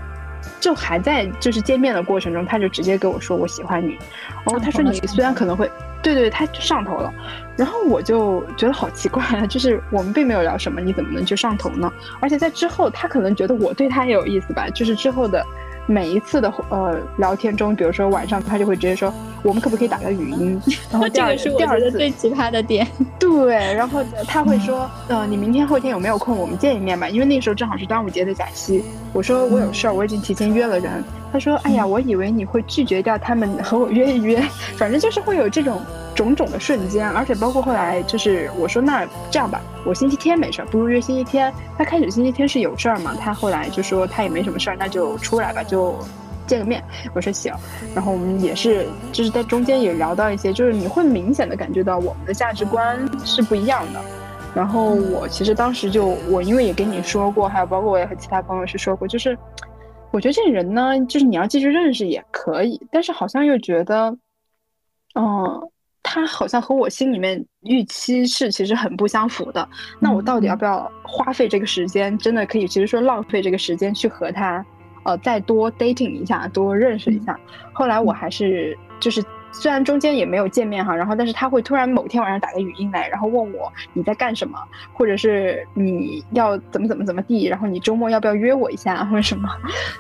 [0.60, 3.98] 就还在就是见面的过程中，他就直接跟我说我喜欢你。
[4.44, 5.72] 然后他说你虽然可能会，
[6.02, 7.14] 对对，他就上头了。
[7.56, 11.90] 然后我就觉得好奇怪啊，就是我们并没有聊什么，你怎么能就上头呢？
[12.20, 15.42] 而且在之后，他可能觉得我对他也有意思吧，就是之后的。
[15.88, 19.14] 每一次的呃聊天中，比如说晚上，他就会直接说，
[19.44, 20.62] 我们可不可以打个语音？
[20.92, 22.88] 然后这个是第二次最奇葩的点。
[23.20, 26.38] 对，然后他会说，呃，你明天后天有没有空？
[26.38, 28.84] 我们见一面吧，因为那时候正好是端午节的假期。
[29.12, 31.04] 我说我有事儿，我已经提前约了人。
[31.32, 34.42] 他说，哎呀，我以为你会拒绝掉他们和我约一约，
[34.78, 35.82] 反正就是会有这种。
[36.14, 41.52] 种种的瞬间，而且包括后来，就是我说那这样吧，我星期天没事儿，不如约星期天。
[41.78, 45.98] 他开始星期天是有事儿嘛，他后来就说他也没什么事儿，那就出来吧，就
[46.46, 46.84] 见个面。
[47.16, 47.54] 我说行，
[47.96, 54.02] 然后我们也是就是在中间也聊到一些，就是你会明显的感觉到我们的价值观是不一样的。
[54.54, 59.36] 然后我其实当时就我因为也跟你说过，还有包括我也和其他朋友是说过，就是
[60.12, 64.18] 我觉得这人呢，就是你要继续认识也可以，但是好像又觉得，
[65.16, 65.70] 嗯。
[66.04, 72.18] 他好像和我心里面预期是其实很不相符的，那我到底要不要花费这个时间？
[72.18, 74.66] 真的可以，其实说浪费这个时间去和他，
[75.06, 77.40] 呃，再多 dating 一下，多认识一下。
[77.72, 79.24] 后来我还是就是。
[79.52, 84.58] 虽然中间也没有见面哈，然后但是他会突然某天晚上打个语音来，然后问我你在干什么，
[84.94, 89.50] 或者是你要怎么怎么怎么地，然后你周末要不要约我一下或者什么，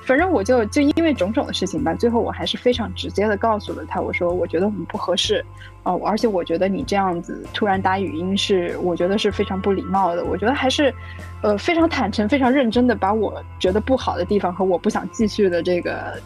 [0.03, 5.45] 反正我就就因为种种的事情吧，最后我还是非常直接的告诉了他，我说我觉得我们不合适，
[5.83, 10.93] 哦，而且我觉得你这样子突然打语音是我觉得是非常不礼貌的，我觉得还是，
[11.41, 16.19] 呃，非常坦诚、非常认真的把我觉得不好的地方和我不想继续的这个。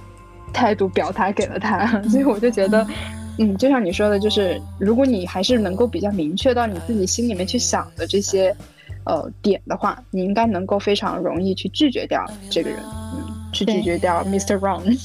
[0.56, 2.88] 态度表达给了他， 所以我就觉得，
[3.38, 8.56] 嗯，就像你说的，就是如果你还是能够比较明确到你自己心里面去想的这些，
[9.04, 12.80] 呃点的话，你应该能够非常容易去拒绝掉这个人，
[13.14, 14.58] 嗯，去拒绝掉 Mr.
[14.58, 14.98] Wrong。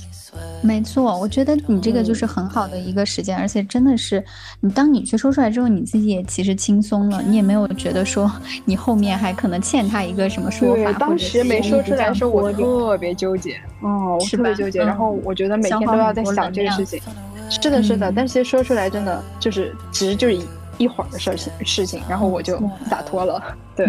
[0.63, 4.23] 没错，我觉得你这个就是很好的一个时间，而且真的是，
[4.61, 8.31] 你当你去说出来之后，你自己也其实轻松了，你也没有觉得说
[8.65, 10.93] 你后面还可能欠他一个什么说法。
[10.93, 17.01] 当时没说出来的时候，我特别纠结，哦，我特别纠结，然后我觉得每天都要在想这个事情。
[17.49, 20.39] 是的，是的，但是说出来真的就是，其实就是
[20.79, 23.43] 一会儿的事情事情，然后我就洒脱了。
[23.85, 23.87] 对，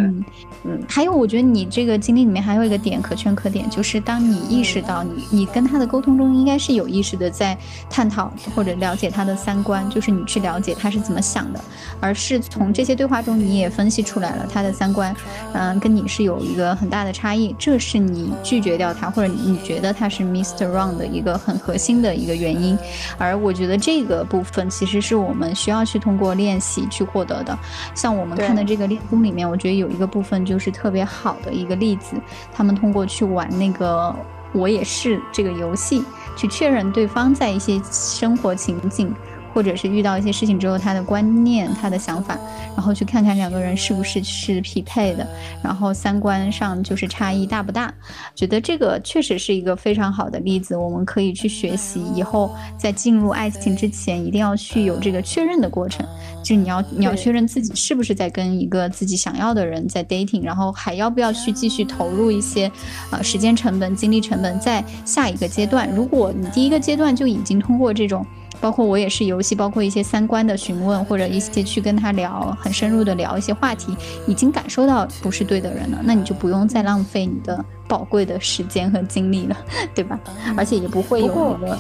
[0.64, 7.58] 嗯，还有，我觉得你这个经历里面还有一个点可圈可点，就是当你意识到你你跟他的沟通中应该是有意识的在
[7.90, 11.60] 探讨或者了解他的三观，就是你去了解他是怎么想的，
[12.00, 15.14] 而是从这些对话中你也分析出来了他的三观，
[15.54, 20.72] 嗯，跟你是有一个很大的差异，这是你拒绝掉他或者你觉得他是 Mr.
[20.72, 22.78] Wrong 的一个很核心的一个原因，
[23.18, 27.58] 而我觉得这个部分其实是我们需要去通过练习去获得的，
[27.94, 29.81] 像我们看的这个练功里面，我觉得。
[29.82, 32.16] 有一个部分就是特别好的一个例子，
[32.54, 34.16] 他们通过去玩那个
[34.54, 36.04] 我也是这个游戏，
[36.38, 39.14] 去确认对方在一些生活情景。
[39.54, 42.38] 或者是遇到一些事情之后，他的观念、他的想法，
[42.76, 45.28] 然后去看看两个人是不是是匹配的，
[45.64, 47.94] 然后三观上就是差异大不大？
[48.36, 52.02] 觉得这个确实是一个非常好的例子，我们可以去学习。
[52.16, 56.06] 以后在进入爱情之前，一定要去有这个确认的过程，
[56.44, 62.72] 就你要你要确认自己是不是在跟一个自己想要的人在 dating，然后还要不要去继续投入一些
[63.12, 65.90] 呃时间成本、精力成本，在下一个阶段。
[65.96, 68.26] 如果你第一个阶段就已经通过这种。
[68.62, 73.98] 包括我也是游戏，包括一些三观的询问，或者一些去跟他聊很深入的聊一些话题，
[74.28, 79.58] 已经感受到不是对的人了，那你就不用再浪费你的宝贵的时间和精力了，
[79.96, 80.20] 对吧？
[80.56, 81.78] 而且也不会有那个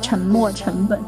[0.00, 0.98] 沉默成本。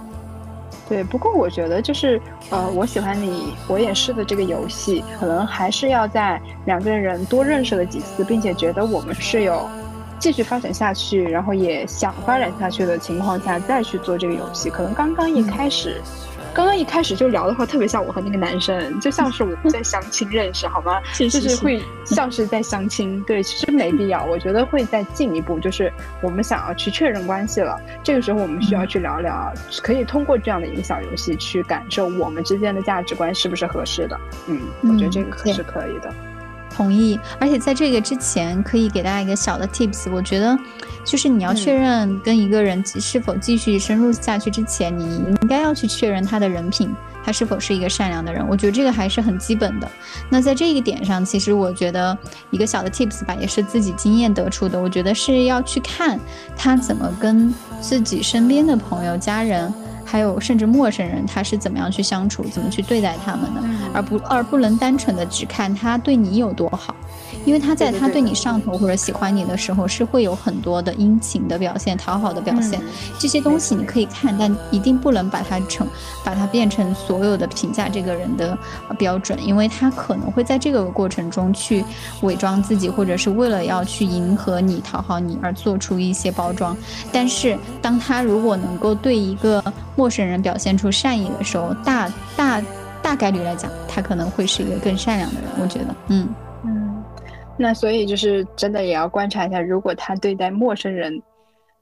[0.86, 9.66] 对，不过我觉得就是呃，我喜欢你，我也是的这个游戏，可能还是要在两个人多认识了几次，并且觉得我们是有。
[10.24, 16.00] 继续发展下去，然后也想发展下去的情况下再去做这个游戏，可能刚刚一开始，
[16.54, 20.98] 刚刚一开始就聊的话，特别像我和那个男生，就像是我们在相亲认识，好吗？
[21.12, 23.22] 就是会像是在相亲。
[23.28, 24.24] 对，其实没必要。
[24.24, 29.52] 我觉得会再进一步，就是我们想要去确认关系了，这个时候我们需要去聊聊，
[29.82, 34.18] 可以通过这样的一个小游戏去感受我们之间的价值观是不是合适的。
[34.46, 36.10] 嗯，我觉得这个是可以的。
[36.74, 40.10] 同意，而且在这个之前，可以给大家一个小的 tips。
[40.10, 40.58] 我觉得，
[41.04, 45.04] 就是你要确认跟一个人是否继续深入下去之前，你
[45.42, 46.92] 应该要去确认他的人品，
[47.24, 48.46] 他是否是一个善良的人。
[48.48, 49.88] 我觉得这个还是很基本的。
[50.28, 52.16] 那在这一点上，其实我觉得
[52.50, 54.80] 一个小的 tips 吧，也是自己经验得出的。
[54.80, 56.18] 我觉得是要去看
[56.56, 59.72] 他怎么跟自己身边的朋友、家人。
[60.04, 63.60] 还有甚至陌生人，他是怎么样去相处，怎么去对待他们的，
[63.92, 66.94] 而不而不能单纯的只看他对你有多好。
[67.44, 72.80] 因为他在他对你上头或者喜欢你的时候，是会有很多的殷勤的表现、讨好的表现，
[73.18, 75.86] 这些东西你可以看，但一定不能把它成，
[76.24, 78.56] 把它变成所有的评价这个人的
[78.98, 81.84] 标准，因为他可能会在这个过程中去
[82.22, 86.76] 伪装自己，或者是为了要去迎合你、讨好你而做出一些包装。
[87.12, 89.62] 但是，当他如果能够对一个
[89.96, 92.62] 陌生人表现出善意的时候，大大
[93.02, 95.50] 大概率来讲，他可能会是一个更善良的人。
[95.60, 96.28] 我觉得，嗯。
[97.56, 101.22] 那所以就是真的也要观察一下，如果他对待陌生人。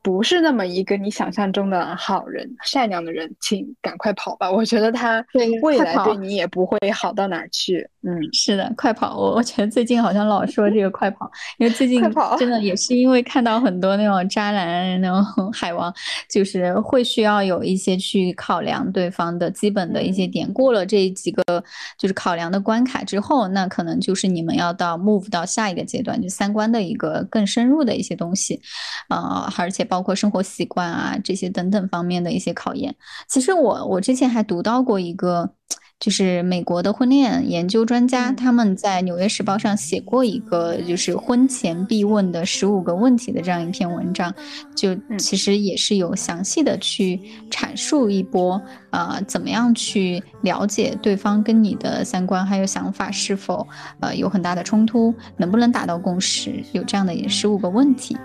[0.04, 4.50] 不是那么一个你想象中的好人、善良的人，请赶快跑吧！
[4.50, 5.24] 我觉得他
[5.62, 7.88] 未来对你也不会好到哪儿去。
[8.04, 9.16] 嗯，是的，快跑！
[9.16, 12.02] 我我觉得最近好像老说这个快跑，因为最近
[12.38, 15.94] 真的也是因为看到很多那种渣男、那种海王，
[16.28, 20.52] 就是会需要有一些去考量对方的基本的一些点。
[20.52, 21.44] 过了这几个
[21.98, 28.60] 就是考量的关卡之后，那可能就是你们要到 move 到下一个阶段，就三观的一个更深入的一些东西，
[29.08, 29.82] 啊，而且。
[29.92, 32.94] 包括生活习惯啊，这些等等方面的一些考验。
[33.28, 35.50] 其实我我之前还读到过一个。
[36.02, 44.34] 就是美国的婚恋研究专家，他们在《纽约时报》上写过一个，就是婚前必问的十五个问题的这样一篇文章，
[44.74, 47.20] 就其实也是有详细的去
[47.52, 53.64] 阐述一波，呃，怎么样去了解对方跟你的三观还有想法是否
[54.00, 58.16] 呃有很大的冲突，能不能达到共识，有这样的十五个问题，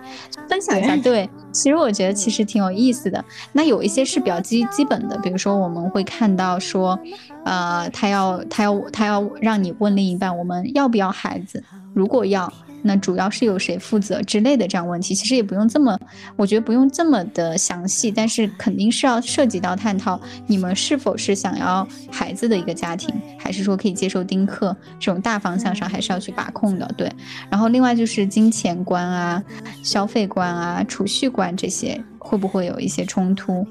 [0.49, 0.97] 分享一下。
[0.97, 3.23] 对，其实我觉得其实挺有意思的。
[3.53, 6.99] 那有一些是比较基基本的，比如说我们会看到说。
[7.47, 11.63] 呃，他要他要他要让你问另一半，我们要不要孩子？
[11.93, 12.51] 如果要，
[12.83, 15.97] 那主要是由谁负责之类的这样问题，其实也不用这么，
[16.35, 27.09] 我觉得不用这么的详细，但是肯定是要涉及到探讨你们是否是想要孩子的一个家庭，还是说可以接受丁克这种大方向上还是要去把控的，对。
[27.49, 29.41] 然后另外就是金钱观啊、
[29.83, 33.65] 消费观啊、储蓄观这些会不会有一些冲突？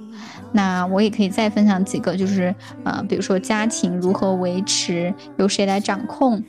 [0.56, 6.42] 那我也可以再分享几个，就是呃，比如说家庭如何维持，由谁来掌控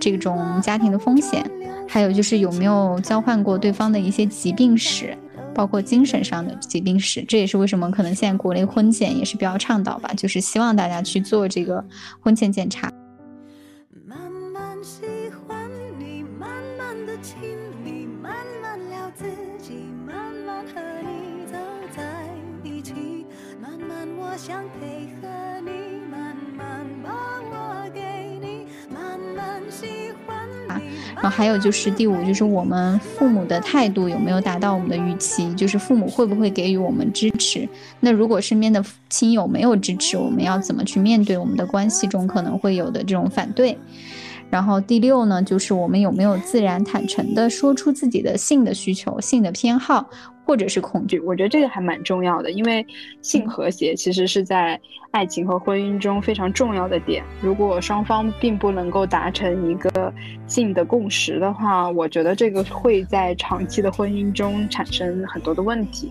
[0.00, 1.48] 这种家庭的风险，
[1.88, 5.16] 还有就是有没有交换过对方的一些疾病史，
[5.54, 7.22] 包括精神上的疾病史。
[7.28, 11.84] 这也是为什么可能现在国内婚检也是比较倡导吧，就是希望大家去做这个
[12.20, 12.90] 婚前检查。
[24.46, 25.28] 想配合
[25.64, 25.70] 你，
[26.10, 27.10] 慢慢把
[27.50, 28.02] 我给
[28.42, 30.84] 你，慢慢喜欢你。
[31.14, 37.66] 然后还有就是第五，就是我们父母的态度有没有达到我们的预期，就是父母会不会给予我们支持。
[38.00, 43.78] 那如果身边的亲友没有支持，我们要怎么去面对我们的关系中可能会有的这种反对？
[44.50, 50.10] 然后第六呢，就是我们有没有自然坦诚的说出自己的性的需求、性的偏好。
[50.44, 52.86] 或者是恐惧，我觉得这个还蛮重要的，因为
[53.22, 54.78] 性和谐其实是在
[55.10, 57.24] 爱情和婚姻中非常重要的点。
[57.40, 60.12] 如果双方并不能够达成一个
[60.46, 66.10] 性的共识的话，我觉得这个会在长期的婚姻中产生很多的问题。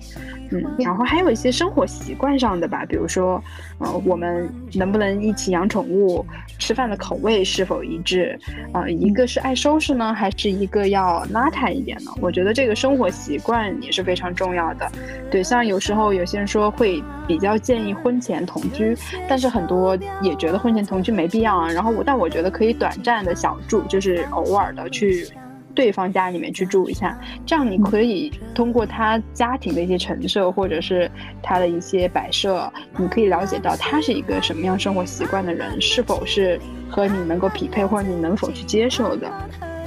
[0.51, 3.43] 嗯，然后还有一些生活习惯上的吧，比如说，
[3.79, 6.25] 呃，我们能不能一起养宠物，
[6.59, 8.37] 吃饭的口味是否一致？
[8.73, 12.11] 呃，一个是爱收拾呢，还是一个要邋遢一点呢？
[12.21, 14.22] 我觉得这个生活习惯也是非常。
[14.23, 14.89] 非常重要的，
[15.29, 18.97] 对，像有时候有些人说会比较建议婚前同居，
[19.27, 21.69] 但是很多也觉得婚前同居没必要啊。
[21.69, 25.27] 然后我，但我觉得可以短暂的小住，就是偶尔的去
[25.75, 31.11] 对方家里面去住一下，这样你可以通过他家庭的一些陈设或者是
[31.41, 36.57] 他的一些摆设，你可以了解到他是一个什么样生活习惯的人，是否是
[36.89, 39.29] 和你能够匹配，或者你能否去接受的，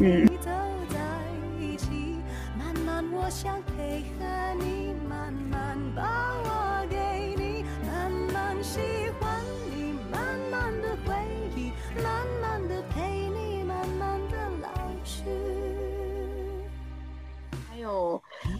[0.00, 0.28] 嗯。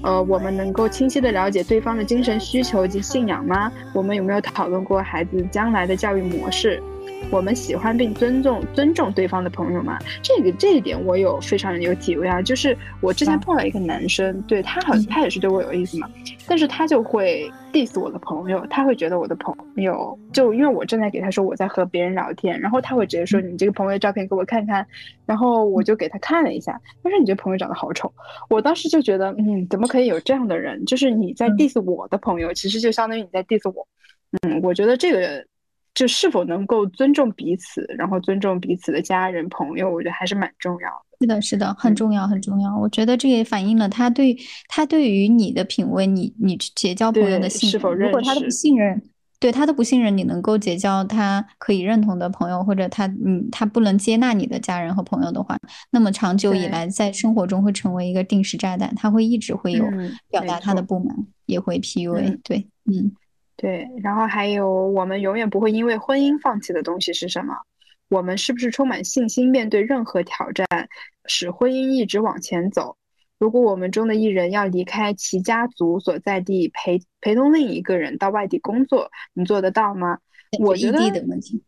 [0.03, 3.72] 呃，我们能够清晰的了解对方的精神需求及信仰吗？
[3.95, 6.82] 我们有没有讨论过孩子将来的教育模式？
[7.31, 9.99] 我们喜欢并尊重尊重对方的朋友嘛？
[10.22, 12.41] 这个这一点我有非常有体会啊。
[12.41, 16.09] 就是我之前碰到一个男生，对他好像，他也是对我有意思嘛，
[16.47, 24.87] 但是他就会 diss 我的朋友，他会觉得我的朋友就因为我正在给他说我在和别人聊天，然后他会直接说你这个朋友的照片给我看看，
[25.27, 28.11] 然后我就给他看了一下，他说你这朋友长得好丑，
[28.49, 30.85] 我当时就觉得嗯，怎么可以有这样的人？
[30.87, 33.87] 就是你在 diss 我的朋友，其实就相当于你在 diss 我，
[34.43, 35.45] 嗯，我觉得这个。
[35.97, 41.16] 就是否能够尊重彼此，然后尊重彼此的家人朋友，我觉得还是蛮重要的。
[41.18, 42.76] 是的，是的，很重要，很重要。
[42.76, 44.36] 我觉得这也反映了他对
[44.68, 48.12] 他对于你的品味，你你结交朋友的信是否认识。
[48.12, 49.03] 如果他都不信任，
[49.40, 55.59] 对他都不信任，你能够结交他可以认同的朋友，或者他嗯他不能接纳你的家人和朋友的话，
[55.90, 59.86] 那么长久以来在生活中会成为一个定时炸弹，他会一直会有
[60.28, 61.16] 表达他的不满，
[61.47, 62.38] 也会 PUA。
[62.44, 63.12] 对，嗯。
[63.57, 67.55] 对，然后还有我们永远不会因为婚姻放弃的东西是什么？
[68.09, 70.67] 我们是不是充满信心面对任何挑战，
[71.25, 72.97] 使婚姻一直往前走？
[73.39, 80.19] 如果我们中的一人要离开其家族所在地，陪陪同另一个人到外地工作，你做得到吗？
[80.59, 80.99] 我觉得，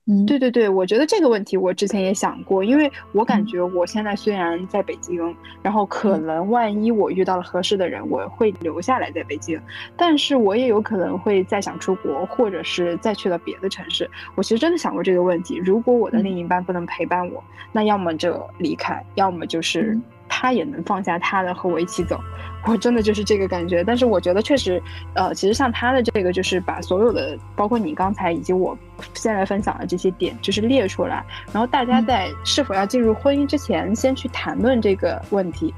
[0.07, 9.61] 嗯，对对对，我觉得这个问题我之前也想过，因为我感觉我现在虽然在北京，然后可能万一我遇到了合适的人，我会留下来在北京，
[9.97, 14.09] 但是我也有可能会再想出国，或者是再去了别的城市。
[14.35, 19.99] 我其实真的想过这个问题，如果我的另一半不能陪伴我，那要么就离开，要么就是
[20.41, 22.21] 他也能放下他的和我一起走。
[22.65, 24.81] 我真的就是这个感觉，但是我觉得确实，
[25.15, 28.77] 呃，其实像他的这个，就是把所有的，包括你刚才以及我
[29.15, 35.75] 现在分享的这些点，就是列出来，然后大家在是否要进入婚姻之前，先去谈论这个问题。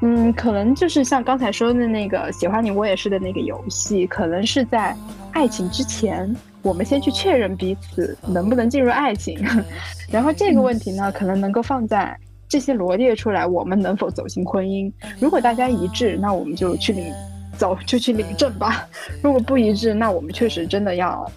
[0.00, 4.96] 嗯，可能就是像刚才说的那个喜欢你我也是的那个游戏，可能是在
[5.32, 9.38] 爱情之前，我们先去确认彼此能不能进入爱情，
[10.08, 12.16] 然后这个问题呢，可能能够放在。
[12.48, 14.90] 这些罗列出来，我们能否走进婚姻？
[15.20, 17.12] 如果大家一致，那我们就去领，
[17.58, 18.88] 走就去领证吧。
[19.22, 21.30] 如果不一致，那我们确实真的要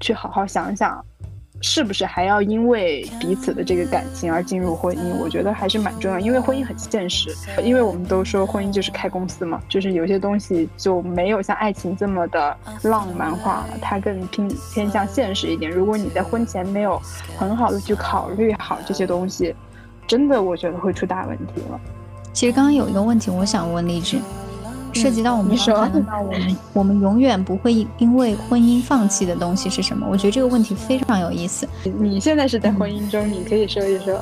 [0.00, 1.02] 去好好想想，
[1.62, 5.18] 是不是还要因为彼此的这个感情而进入婚姻？
[5.18, 7.34] 我觉得还是蛮重要，因为婚姻很现实。
[7.62, 15.70] 因为我们都说婚姻就是开公司嘛，就是有些东西就没有像爱情这么的浪漫化，它更偏偏向现实一点。
[15.70, 17.00] 如果你在婚前没有
[17.38, 19.54] 很好的去考虑好这些东西。
[20.10, 21.80] 真的，我觉得会出大问题了。
[22.32, 24.18] 其实刚刚有一个问题，我想问励志，
[24.92, 30.04] 涉及到我们说到我们我们永远不会因为婚姻放弃的东西是什么？
[30.10, 31.64] 我觉得这个问题非常有意思。
[31.84, 34.20] 你现在是在婚姻中，你可以说一说。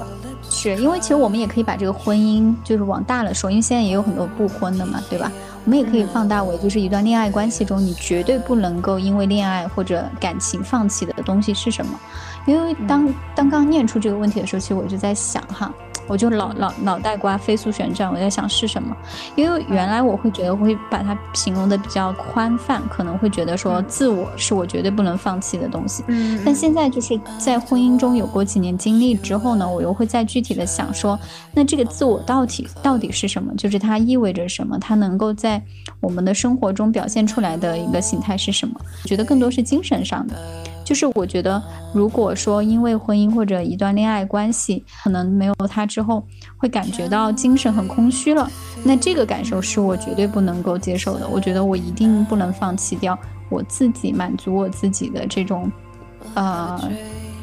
[0.51, 5.32] 是因为其实我们也可以把这个婚姻就是往大了说，因为现在也有很多不婚的嘛，对吧？
[5.64, 11.99] 我们也可以放大为就是一段恋爱关系中，你绝对不能够因为恋爱或者感情放弃的东西是什么？
[12.47, 15.72] 因为当刚刚念出这个问题的时候，其实我就在想哈，
[16.07, 18.97] 我就脑脑脑袋瓜飞速旋转，我在想是什么？
[19.36, 26.03] 因为原来我会觉得会把它形容的比较宽泛，可能会觉得说自我是我绝对不能放弃的东西。
[26.09, 26.41] 嗯。
[26.45, 31.18] 但现在就是在婚姻中有过几年经历之后呢，我又会再具体的想说，
[31.53, 33.55] 那这个自我到底到底是什么？
[33.57, 34.78] 就是它意味着什么？
[34.78, 35.62] 它能够在
[36.01, 38.74] 我们的生活中表现出来的一个形态是什么？
[39.05, 40.34] 我觉得更多是精神上的。
[40.89, 41.62] 就是我觉得，
[41.93, 46.24] 如果说因为婚姻或者一段恋爱关系，可能没有他之后，
[46.57, 48.51] 会感觉到精神很空虚了，
[48.84, 51.28] 那这个感受是我绝对不能够接受的。
[51.28, 53.18] 我觉得我一定不能放弃掉
[53.51, 55.70] 我自己满足我自己的这种，
[56.32, 56.80] 呃，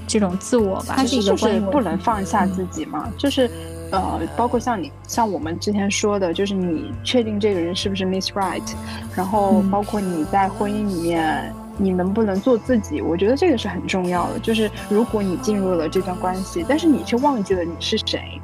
[0.08, 0.96] 这种自我吧。
[0.98, 3.08] 它是就是不能放下自己嘛？
[3.16, 3.48] 就是，
[3.92, 8.64] 呃，包括像你像我们之前说的，就是你确定这个人是不是 Miss Right，
[9.16, 11.54] 然后包括你在婚姻里面。
[11.78, 13.02] 你能不能做自己？
[13.02, 14.40] 我觉得这个是很重要的。
[14.40, 18.40] 就是如果你进入了这段关系，但是你却忘记了你是谁，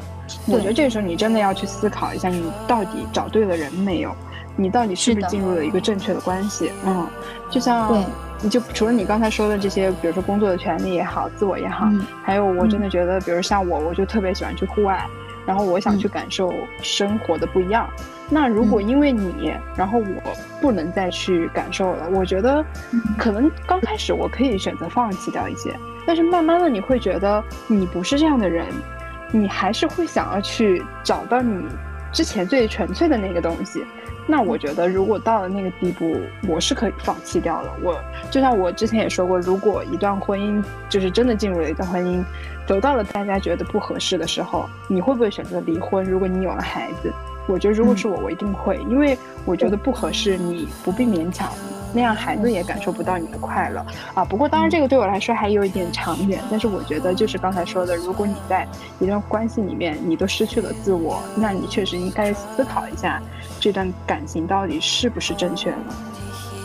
[0.48, 4.16] 我觉得这个时候你真的要去思考一下，你到底找对了人没有？
[4.58, 6.72] 你到底是不是进入了一个正确的关系？
[6.86, 7.08] 嗯，
[7.50, 8.04] 就像
[8.42, 11.88] 你就除了你刚才说的这些，比如说工作的权利也好，自我也好，
[12.24, 15.06] 还有我真的觉得，比如像我，我就特别喜欢去户外。
[15.46, 17.90] 然后我想去感受生活的不一样。
[18.30, 22.64] 那如果因为你，然后我不能再去感受了，我觉得
[23.18, 25.76] 可能刚开始我可以选择放弃掉一些，
[26.06, 28.66] 但是慢慢的你会觉得你不是这样的人，
[29.32, 31.66] 你还是会想要去找到你
[32.14, 33.84] 之前最纯粹的那个东西。
[34.28, 36.16] 那我觉得如果到了那个地步，
[36.48, 37.74] 我是可以放弃掉了。
[37.84, 38.00] 我
[38.30, 42.24] 就像我之前也说过，如果一段婚姻就是真的进入了一段婚姻。
[42.68, 46.06] 走到了大家觉得不合适的时候，你会不会选择离婚？
[46.06, 47.12] 如果你有了孩子，
[47.48, 51.50] 我觉得如果是我，我一定会，因为我觉得不合适，你不必勉强。
[51.94, 54.24] 那样孩子也感受不到你的快乐啊。
[54.24, 58.68] 不过当然这个对我来说还有一点长远，但是我觉得就是刚才说的，如果你在
[59.00, 63.22] 一段关系里面你都失去了自我，那你确实应该思考一下
[63.60, 65.78] 这段感情到底是不是正确的。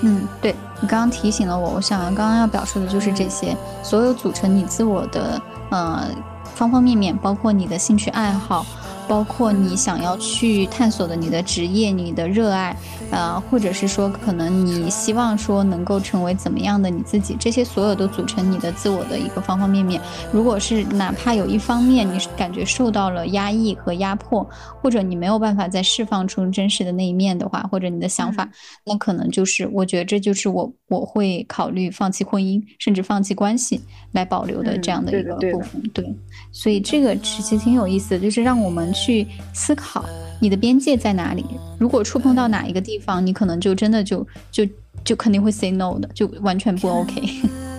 [0.02, 6.08] 嗯，对你刚刚提醒了我，我想刚刚要表述的就是这些，所有组成你自我的呃
[6.54, 8.64] 方方面面，包括你的兴趣爱好。
[9.08, 12.76] 包括你想要去探索的你的职业、你的热爱，
[13.10, 20.00] 呃，或者是说可能你希望说能够成为怎么样的你自己，这些所有都组成你的自我的一个方方面面。
[20.32, 24.48] 如果是哪怕有一方面你感觉受到了压抑和压迫，
[24.82, 28.48] 或者你没有办法再释放出真实的那一面的话，或者你的想法，
[28.84, 33.80] 那可能就是我觉得这就是我我会考虑放弃婚姻，甚至放弃关系
[34.12, 35.80] 来保留的这样的一个部分。
[35.92, 36.14] 对，
[36.50, 38.86] 所以这个其实挺有意思的，就是让我们。
[38.96, 40.06] 去思考
[40.40, 41.44] 你的边界在哪里。
[41.78, 44.66] 如果触碰到哪一个地方，你可能就真的就就
[45.04, 47.22] 就肯定会 say no 的，就完全不 OK。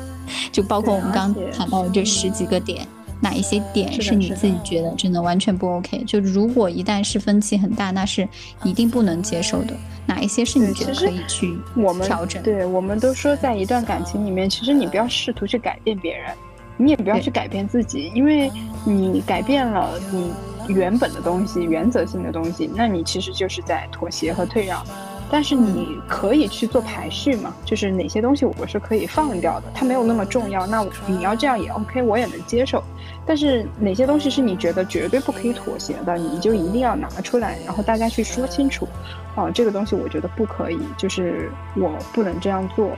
[0.52, 2.86] 就包括我们刚谈到的这十几个点，
[3.22, 6.04] 哪一些点是你自己觉得真的完全不 OK？
[6.06, 8.28] 就如果一旦是分歧很大，那是
[8.64, 9.74] 一定不能接受的。
[10.06, 11.58] 哪一些是你觉得可以去
[12.04, 12.42] 调整？
[12.44, 16.34] 对，我们都说在一段感情里面，其实你不要试图去改变别人，
[16.78, 18.52] 你也不要去改变自己，因为
[18.84, 20.32] 你改变了你。
[20.68, 24.84] 原本的东西，原则性的东西，那你其实就是在妥协和退让。
[25.30, 30.66] 但是你可以去做排序嘛，就是哪些东西我是可以放掉的，它没有那么重要。
[30.66, 32.82] 那你要这样也 OK，我也能接受。
[33.26, 38.88] 但是哪些东西是你觉得绝对不可以妥协的，你就一定要拿出来，然后大家去说清楚。
[39.36, 42.90] 哦，这个东西我觉得不可以，就是我不能这样做。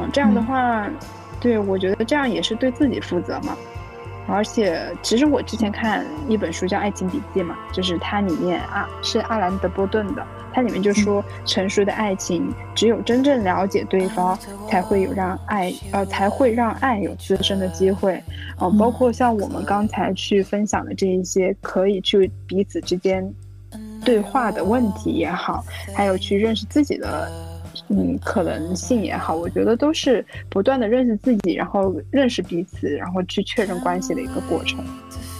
[0.00, 0.88] 嗯，这样的话，
[1.38, 3.54] 对我觉得这样也是对自己负责嘛。
[4.26, 18.22] 而且，其实我之前看一本书叫《爱情笔记》嘛，就是它里面啊是阿兰·德波顿的，它里面就说，成熟的爱情只有真正了解对方，才会有让爱呃才会让爱有滋生的机会，
[18.60, 23.30] 嗯，包括像我们刚才去分享的这一些，可以去彼此之间
[24.04, 25.62] 对话的问题也好，
[25.94, 27.30] 还有去认识自己的。
[27.88, 34.82] 嗯，可能性也好，我觉得都是不断的认识自己，然后认识彼此，然后去确认关系的一个过程。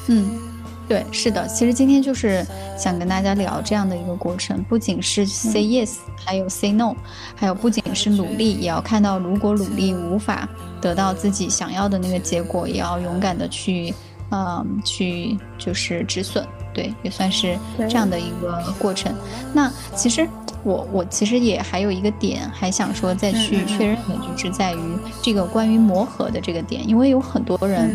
[0.08, 0.38] 嗯，
[0.86, 2.44] 对，是的，其实今天就是
[2.76, 6.94] 想跟大家聊这样的一个过程，不仅是 say yes，还有 say no，
[7.34, 10.46] 还有不仅是努力，也要看到如果努力无法
[10.82, 13.94] 得到自己想要的那个结果，也要勇敢的去，
[14.34, 16.44] 嗯，去就是止损。
[16.72, 19.14] 对，也算是这样的一个过程。
[19.52, 20.28] 那其实
[20.64, 24.80] 我我其实也还有一个点，还想说再去确认的，就是在于
[25.22, 27.94] 这个关于磨合的这个点，因为有很多人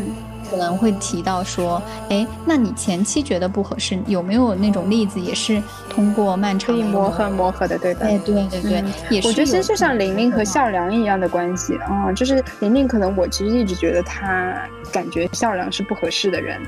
[0.50, 8.06] 可能会提到说，哎，那你前期觉得不合适，有没有那种例子也是通过漫长的磨合磨合的，对的？
[8.06, 9.28] 哎，对对对，也是。
[9.28, 14.56] 我觉得其实就像玲玲和孝良一样的关系啊，就是玲玲可能我其实一直觉得她
[14.92, 16.60] 感觉孝良是不合适的人。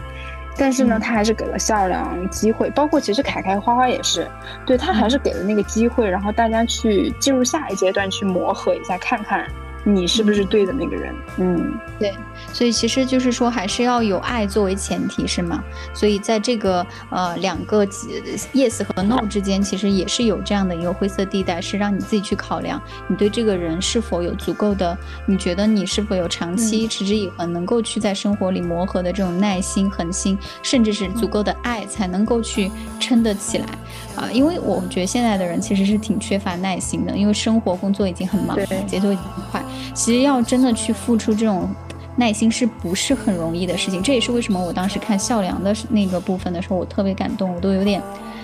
[0.57, 4.29] 但是呢，他还是给了孝良机会，包括其实凯凯花花也是，
[4.65, 9.47] 对他还是给了那个机会，然后大家去进入下一阶段去磨合一下，看看。
[9.83, 11.15] 你是不是对的那个人？
[11.37, 12.13] 嗯，对，
[12.53, 15.63] 所以其实就是说，还是要有爱作为前提，是吗？
[15.93, 17.85] 所以在这个呃两个
[18.53, 33.65] yes 和 no 之间，其实也是有这样的一个灰色地带，是让你自己去考量，你对这个人是否有足够的，你觉得你是否有长期持之以恒，能够去在生活里磨合的这种耐心、恒心，甚至是足够的爱，才能够去撑得起来。
[34.15, 38.55] 啊，因为我觉得现在的人其实是挺缺乏耐心的，因为生活工作已经很忙，
[38.85, 39.63] 节奏已经很快。
[39.93, 41.69] 其实要真的去付出这种
[42.15, 44.01] 耐心，是不是很容易的事情？
[44.01, 48.01] 这也是为什么我当时看孝良的那个部分的时候，我特别感动，我都有点。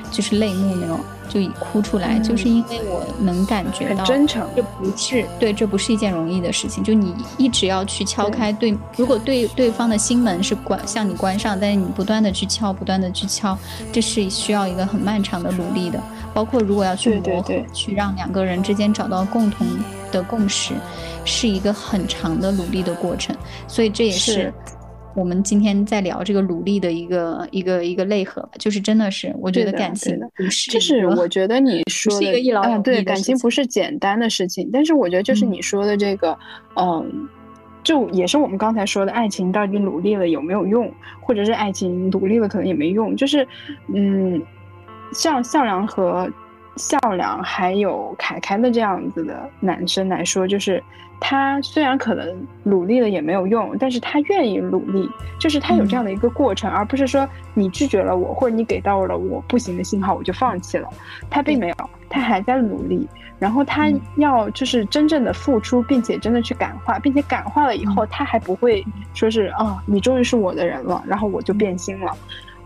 [0.10, 0.98] 就是泪目那种，
[1.28, 6.82] 就已哭出来，就是因为我能感觉到，真诚，这不是对，这不是一件容易的事情。
[6.82, 13.58] 就你一直要去敲开对，如果对对方的心门是关向你关上，但是你不断的去敲，不断的去敲，
[13.92, 16.02] 这是需要一个很漫长的努力的。
[16.38, 19.66] 包括如果要去磨合，去让两个人之间找到共同
[20.12, 20.76] 的共识，
[21.26, 23.36] 是一个很长的努力的过程。
[23.68, 24.54] 所以这也是。
[25.16, 30.44] 我们今天在聊这个努力的一个一个一个内核，就是真的是，我觉得感情不。
[30.44, 32.28] 是，就是我觉得你说的，
[32.64, 36.38] 嗯，对，感情不是简单的事情，但是我觉得就是你说的这个，
[36.76, 37.28] 嗯，
[37.84, 40.88] 就也是我们刚才说的，爱情到底努力了有没有用，
[41.20, 43.48] 或者是爱情努力了可能也没用，就是，
[43.92, 44.40] 嗯，
[45.14, 46.30] 像向良和
[46.76, 50.84] 向良还有凯凯的这样子的男生来说，就是
[51.20, 60.88] 他虽然可能努力了也没有用，但是他愿意努力，就是他有这样的一个过程，而不是说你拒绝了我，或者你给到了我不行的信号，我就放弃了。
[61.32, 61.76] 他并没有，
[62.08, 68.86] 他还在努力，然后他要就是真正的付出，并且真的去感化，并且感化了以后，他还不会
[69.16, 72.16] 说是哦，你终于是我的人了，然后我就变心了。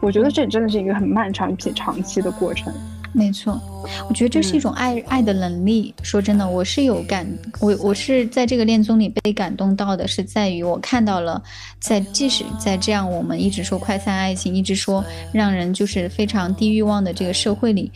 [0.01, 2.73] 我觉得这真的是一个很漫长且长期的过程。
[3.13, 3.59] 没错，
[4.07, 5.93] 我觉得这是一种爱爱的能力。
[6.01, 7.27] 说真的，我是有感，
[7.59, 11.43] 我我是在这个恋综里被感动到的，是在于我看到了，
[11.77, 17.91] 在即使在这样我们一直说快餐爱情，一直说让人就是非常低欲望的这个社会里。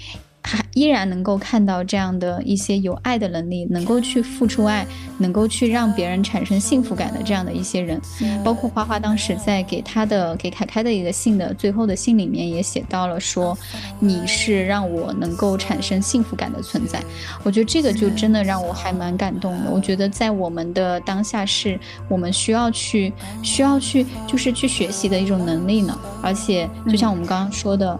[0.45, 4.85] 还依然能够看到这样的一些有爱的能力，能够去付出爱，
[5.17, 7.99] 能够去让别人产生幸福感的这样的一些人，
[8.43, 13.57] 包括花花当时在给他的给凯凯的一个信的最后的信里面也写到了说，
[13.99, 17.01] 你是让我能够产生幸福感的存在。
[17.43, 19.71] 我觉得这个就真的让我还蛮感动的。
[19.71, 25.97] 我觉得在我们的当下是我们需要去需要去就是去学习的一种能力呢。
[26.21, 27.99] 而且就像我们刚刚说的。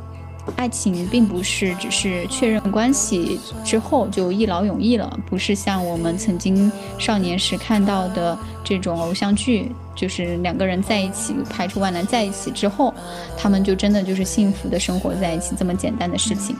[0.55, 12.93] 爱情并不是只是确认关系之后就一劳永逸了，不是像我们曾经少年时看到的这种偶像剧，就是两个人在一起排除万难在一起之后，
[13.37, 16.55] 他们就真的就是幸福的生活在一起这么简单的事情。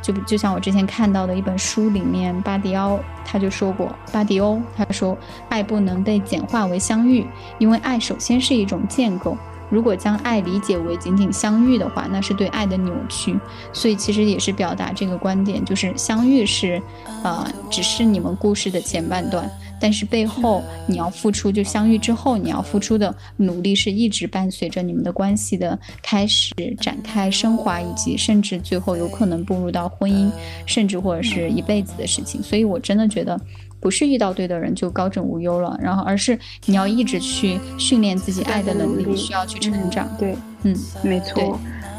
[0.00, 5.18] 就就像我之前看到的一本书里面，巴迪奥他就说过，巴迪欧他说，
[5.48, 7.26] 爱不能被简化为相遇，
[7.58, 9.36] 因为爱首先是一种建构。
[9.70, 13.38] 如果将爱理解为仅仅相遇的话，那是对爱的扭曲。
[13.72, 16.80] 所以其实也是表达这个观点，就是相遇是，
[17.22, 19.50] 呃，只是你们故事的前半段，
[19.80, 30.30] 但是背后你要付出，就相遇之后你要付出的努力是一直伴随着你们的关系的开始、展开、升华，以及甚至最后有可能步入到婚姻，
[30.66, 32.42] 甚至或者是一辈子的事情。
[32.42, 33.38] 所以我真的觉得。
[33.80, 40.08] 不是遇到对的人就高枕无忧了，然后而是你要一直去训练自己爱的能力，需要去成长。
[40.18, 41.58] 对，嗯，没错，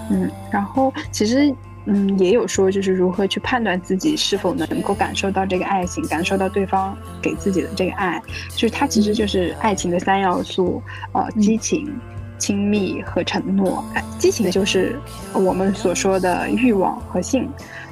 [0.09, 1.53] 嗯，然后其实
[1.85, 8.21] 嗯也有说就是如何去判断自己是否能够感受到这个爱情，感受到对方给自己的这个爱，
[8.55, 10.81] 就是它其实就是爱情的三要素，
[11.13, 11.89] 呃，激情、
[12.37, 13.83] 亲密和承诺。
[14.17, 14.99] 激情就是
[15.33, 17.49] 我们所说的欲望和性。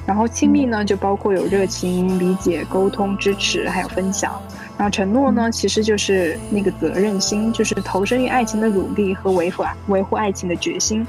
[0.07, 4.41] 然后亲密呢，就包括有热情、理解、沟通、支持，还有分享。
[4.77, 11.05] 然后承诺呢，其实就是那个责任心，就是投身于爱情的努力和维护维护爱情的决心。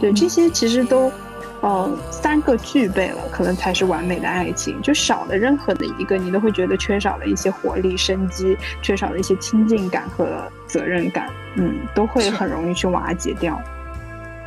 [0.00, 1.12] 对这些其实都，
[1.60, 4.82] 呃，三个具备了，可能才是完美的爱情。
[4.82, 13.62] 就少了任何的一个，你都会觉得缺少了一些活力、生机，缺少了一些亲近感和责任感，嗯，都会很容易去瓦解掉。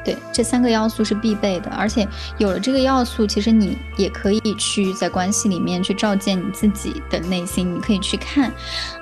[0.04, 8.52] 对，这三个要素是必备的，而且有了这个要素，其实你也可以去在关系里面去照见你自己的内心，你可以去看，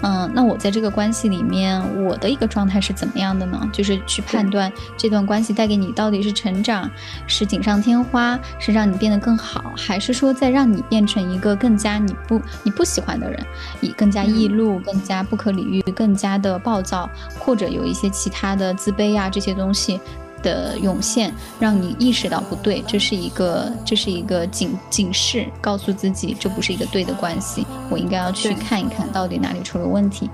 [0.02, 3.68] 嗯，那我在这个关系里面，我的一个状态是怎么样的呢？
[3.74, 6.89] 就是去判断这段关系带给你到底是成长，
[7.26, 13.43] 是锦上添花，是让你变得更好，还是说在让你变成一个更加你不你不喜欢的人，
[13.82, 19.99] 以更加易怒、更加不可理喻、更加的暴躁，或者有一些其他的自卑啊这些东西。
[20.41, 30.29] 的涌现，让你意识到不对，这是一个，这是一个警警示，告诉自己这不是一个对的关系，我应该要去看一看到底哪里出了问题。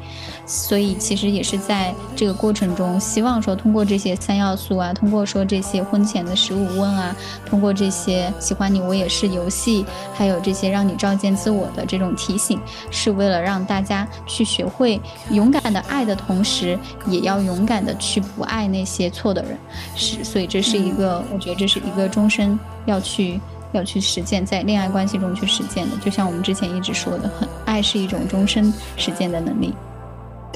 [0.48, 7.14] 所以其实也是在这个过程中，希望说通过这些三要素啊，通过说这些婚前的十五问啊，
[7.46, 12.58] 通过这些喜欢你我也是游戏，还有这些让你照见自我的这种提醒，
[12.90, 15.00] 是为了让大家去学会
[15.32, 19.58] 勇敢的爱的同时，也要勇敢的去不爱那些错的人。
[19.96, 23.38] 是，所以这是一个，我觉得这是一个终身要去
[23.74, 25.98] 要去实践，在恋爱关系中去实践的。
[25.98, 29.74] 就像我们之前一直说的，很爱是一种终身实践的能力。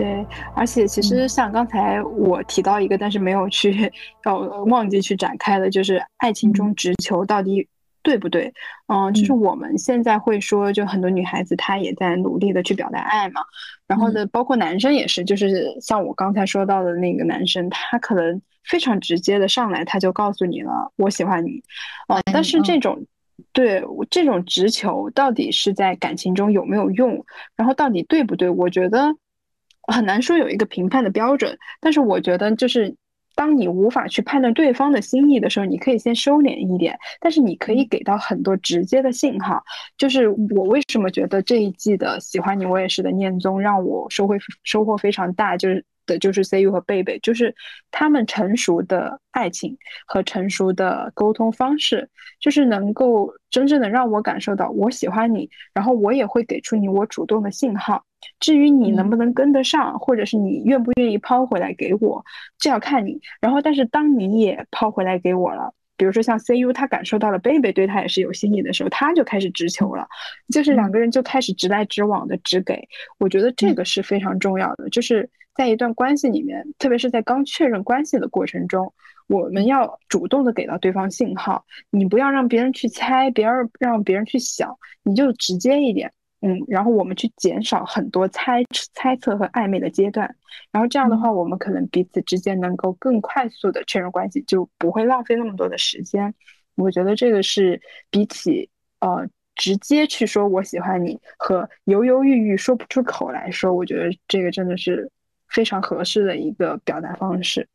[0.01, 0.25] 对，
[0.55, 3.91] 而且其实像刚才我提到一个，但是没有去
[4.25, 7.67] 要忘记去展开的，就是爱情中直球到底
[8.01, 8.51] 对不对？
[8.87, 13.41] 嗯，就是我们现在会说，就很多女孩子她也在努力的去表达爱嘛。
[13.87, 18.41] 然后呢，包括男生也是，就是像我刚才说到的那个男生，他可能。
[18.63, 21.59] 非常直接的上来，他就告诉你了，我喜欢你，
[22.07, 22.21] 啊！
[22.31, 23.03] 但是这种，
[23.53, 27.25] 对这种直球到底是在感情中有没有用，
[27.55, 28.47] 然后到底对不对？
[28.47, 29.15] 我觉得
[29.87, 31.57] 很难说有一个评判的标准。
[31.79, 32.95] 但是我觉得，就是
[33.35, 39.63] 当你无法去判断对方的心意的时候，你可以先收敛一点，但是你可以给到很多直接的信号。
[39.97, 45.85] 就是我为什么觉得这一季的《喜欢你我也是》的念宗让我收获收获非常大，就是。
[46.07, 47.53] 的就是 CU 和贝贝，就是
[47.91, 49.77] 他们成熟的爱情
[50.07, 52.09] 和成熟的沟通方式，
[52.39, 58.03] 就是能够真正的让我感受到我喜欢你，然后我也会给出你我主动的信号。
[58.39, 62.23] 至于你能不能跟得上，或者是你愿不愿意抛回来给我，
[62.57, 63.19] 这要看你。
[63.39, 65.73] 然后，但是当你也抛回来给我了。
[65.97, 70.07] 比如说像 CU，他感受到了贝贝对他也是有心意的时候，他就开始直球了，
[70.51, 72.87] 就是两个人就开始直来直往的直给。
[73.19, 78.91] 我觉得这个是非常重要的，就是在一段关系里面，特别是在刚确认关系的过程中，
[79.27, 86.11] 我们要主动的给到对方信号，你不要让别人去猜，不要让别人去想，你就直接一点。
[86.41, 88.63] 嗯，然后我们去减少很多猜
[88.93, 90.35] 猜测和暧昧的阶段，
[90.71, 96.33] 然后这样的话，我们可能彼此之间能够更快速的确认关系，就不会浪费那么多的时间。
[96.75, 97.79] 我觉得这个是
[98.09, 98.69] 比起
[99.01, 105.11] 呃直接去说我喜欢你和犹犹豫豫说不出口来说，我觉得这个真的是
[105.47, 107.67] 非常合适的一个表达方式。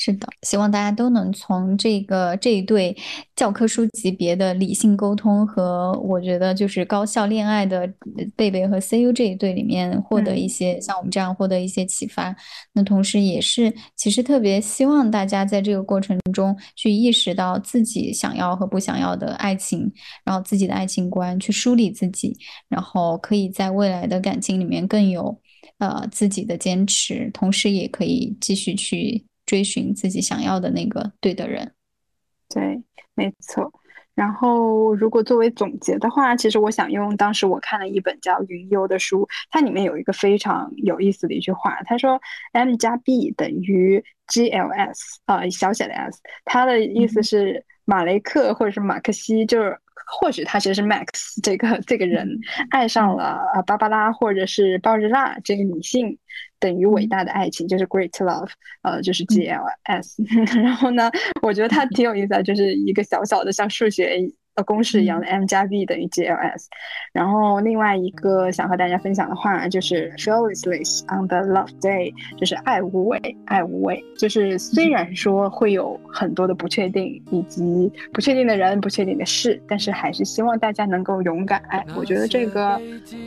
[0.00, 2.96] 是的，希望大家都能从这个这一对
[3.34, 7.92] 教科书级别的理性沟通和我觉得就是高效恋爱的
[8.36, 12.34] 贝贝和 CU 这一对里面获得一些像我们这样获得一些启发。
[12.72, 19.92] 那同时也是其实特别希望大家在这个过程中去意识到自己想要和不想要的爱情，
[20.24, 22.36] 然后自己的爱情观去梳理自己，
[22.68, 25.36] 然后可以在未来的感情里面更有
[25.78, 29.24] 呃自己的坚持，同时也可以继续去。
[29.48, 31.72] 追寻自己想要的那个对的人，
[32.50, 32.82] 对，
[33.14, 33.72] 没错。
[34.14, 42.20] 然后，如果作为总结的话，其实我想用当时我看了一本叫《云游》的书，它里面有一个非常有意思的一句话，他说
[42.52, 52.38] ：“M 加 B 等于 GLS 啊，小写的 s。”他的意思是马雷克或者是马克西，就是或许他其实是 Max 这个这个人
[52.70, 56.18] 爱上了啊芭芭拉或者是鲍日娜这个女性。
[56.60, 58.50] 等于伟大的爱情就是 great love，
[58.82, 60.20] 呃，就是 G L S。
[60.60, 61.08] 然后呢，
[61.40, 64.18] 我觉得他挺有意思的，就是一个小小的像数学。
[64.62, 66.66] 公式一样的 M 加 B 等于 GLS，
[67.12, 74.02] 然后另外一个想和大家分享的话就是 fearless on the love day，就是爱无畏，爱无畏。
[74.18, 81.84] 就是虽然说会有很多的不确定，以及不确定的人、不确定的事，但是还是希望大家能够勇敢爱。
[81.96, 82.80] 我觉得这个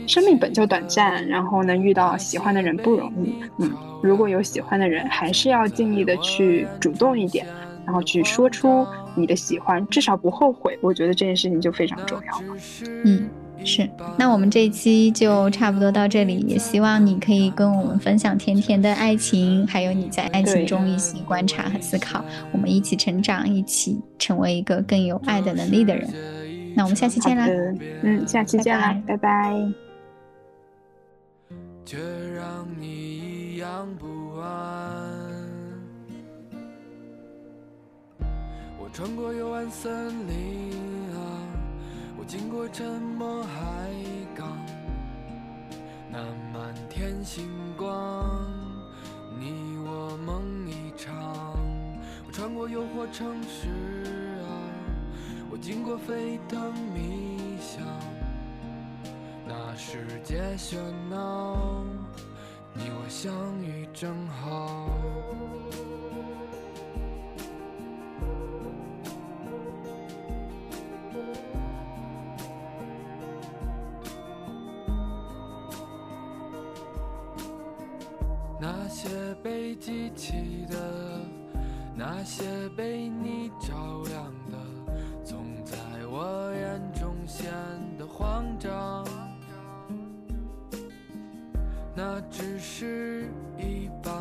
[0.06, 3.34] 生命本就短暂，然后能遇到喜欢的人不容易。
[3.58, 3.70] 嗯，
[4.02, 7.46] 如果有喜欢的人，还是要尽力的去主动一点。
[7.84, 10.78] 然后去说出你的喜欢，至少不后悔。
[10.82, 12.56] 我觉得这件事情就非常重要了。
[13.04, 13.28] 嗯，
[13.64, 13.88] 是。
[14.18, 22.24] 那我们这一期就差不多到这里，也希望你可以跟我们分享甜甜的爱情，还有你在爱情中一些观察和思考。
[22.52, 26.08] 我们一起成长，一起成为一个更有爱的能力的人。
[26.74, 27.46] 那我们下期见啦！
[28.02, 29.54] 嗯，下期见啦，拜拜。
[31.84, 31.98] 却
[32.34, 32.66] 让
[38.92, 40.70] 穿过幽暗森林
[41.16, 41.18] 啊，
[42.18, 43.90] 我经过沉默海
[44.34, 44.46] 港，
[46.10, 46.18] 那
[46.52, 48.46] 满天星光，
[49.40, 51.56] 你我梦一场。
[52.26, 54.52] 我穿过诱惑城市啊，
[55.50, 57.82] 我经过沸腾迷香，
[59.48, 60.76] 那世界喧
[61.08, 61.82] 闹，
[62.74, 64.90] 你我相遇正好。
[78.94, 79.08] 那些
[79.42, 80.76] 被记起的，
[81.96, 82.44] 那些
[82.76, 84.58] 被你照亮的，
[85.24, 85.78] 总在
[86.10, 87.50] 我眼中显
[87.96, 89.02] 得慌张。
[91.96, 94.12] 那只是一半，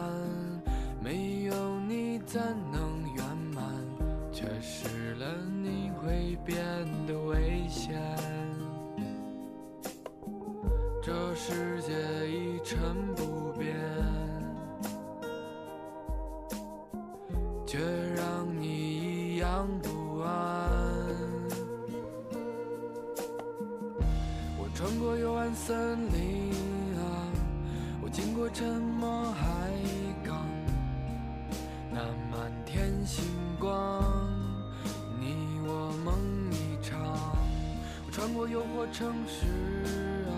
[1.03, 2.41] 没有你怎
[2.71, 3.65] 能圆满？
[4.31, 6.57] 缺失了你会变
[7.05, 8.01] 得危险。
[11.03, 11.91] 这世界
[28.53, 29.47] 沉默海
[30.25, 30.45] 港，
[31.89, 31.99] 那
[32.29, 33.23] 满天星
[33.59, 34.03] 光，
[35.19, 35.35] 你
[35.65, 36.13] 我梦
[36.51, 36.99] 一场。
[38.05, 40.35] 我穿过诱惑城市啊，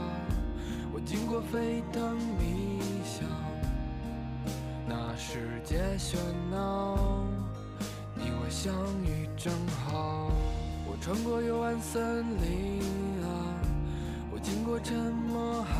[0.93, 3.27] 我经过沸腾迷香，
[4.87, 6.17] 那世界喧
[6.51, 7.25] 闹。
[8.15, 8.71] 你我相
[9.03, 9.51] 遇正
[9.85, 10.31] 好，
[10.85, 12.79] 我穿过幽暗森林
[13.23, 13.57] 啊，
[14.31, 15.73] 我经过沉默海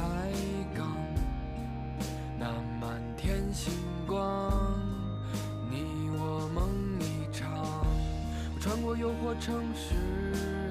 [9.44, 9.94] 城市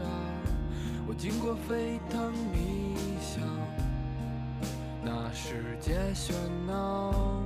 [0.00, 0.08] 啊，
[1.06, 3.42] 我经过沸腾迷想，
[5.04, 6.32] 那世界喧
[6.66, 7.42] 闹，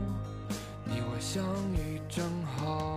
[0.84, 2.95] 你我相遇正好。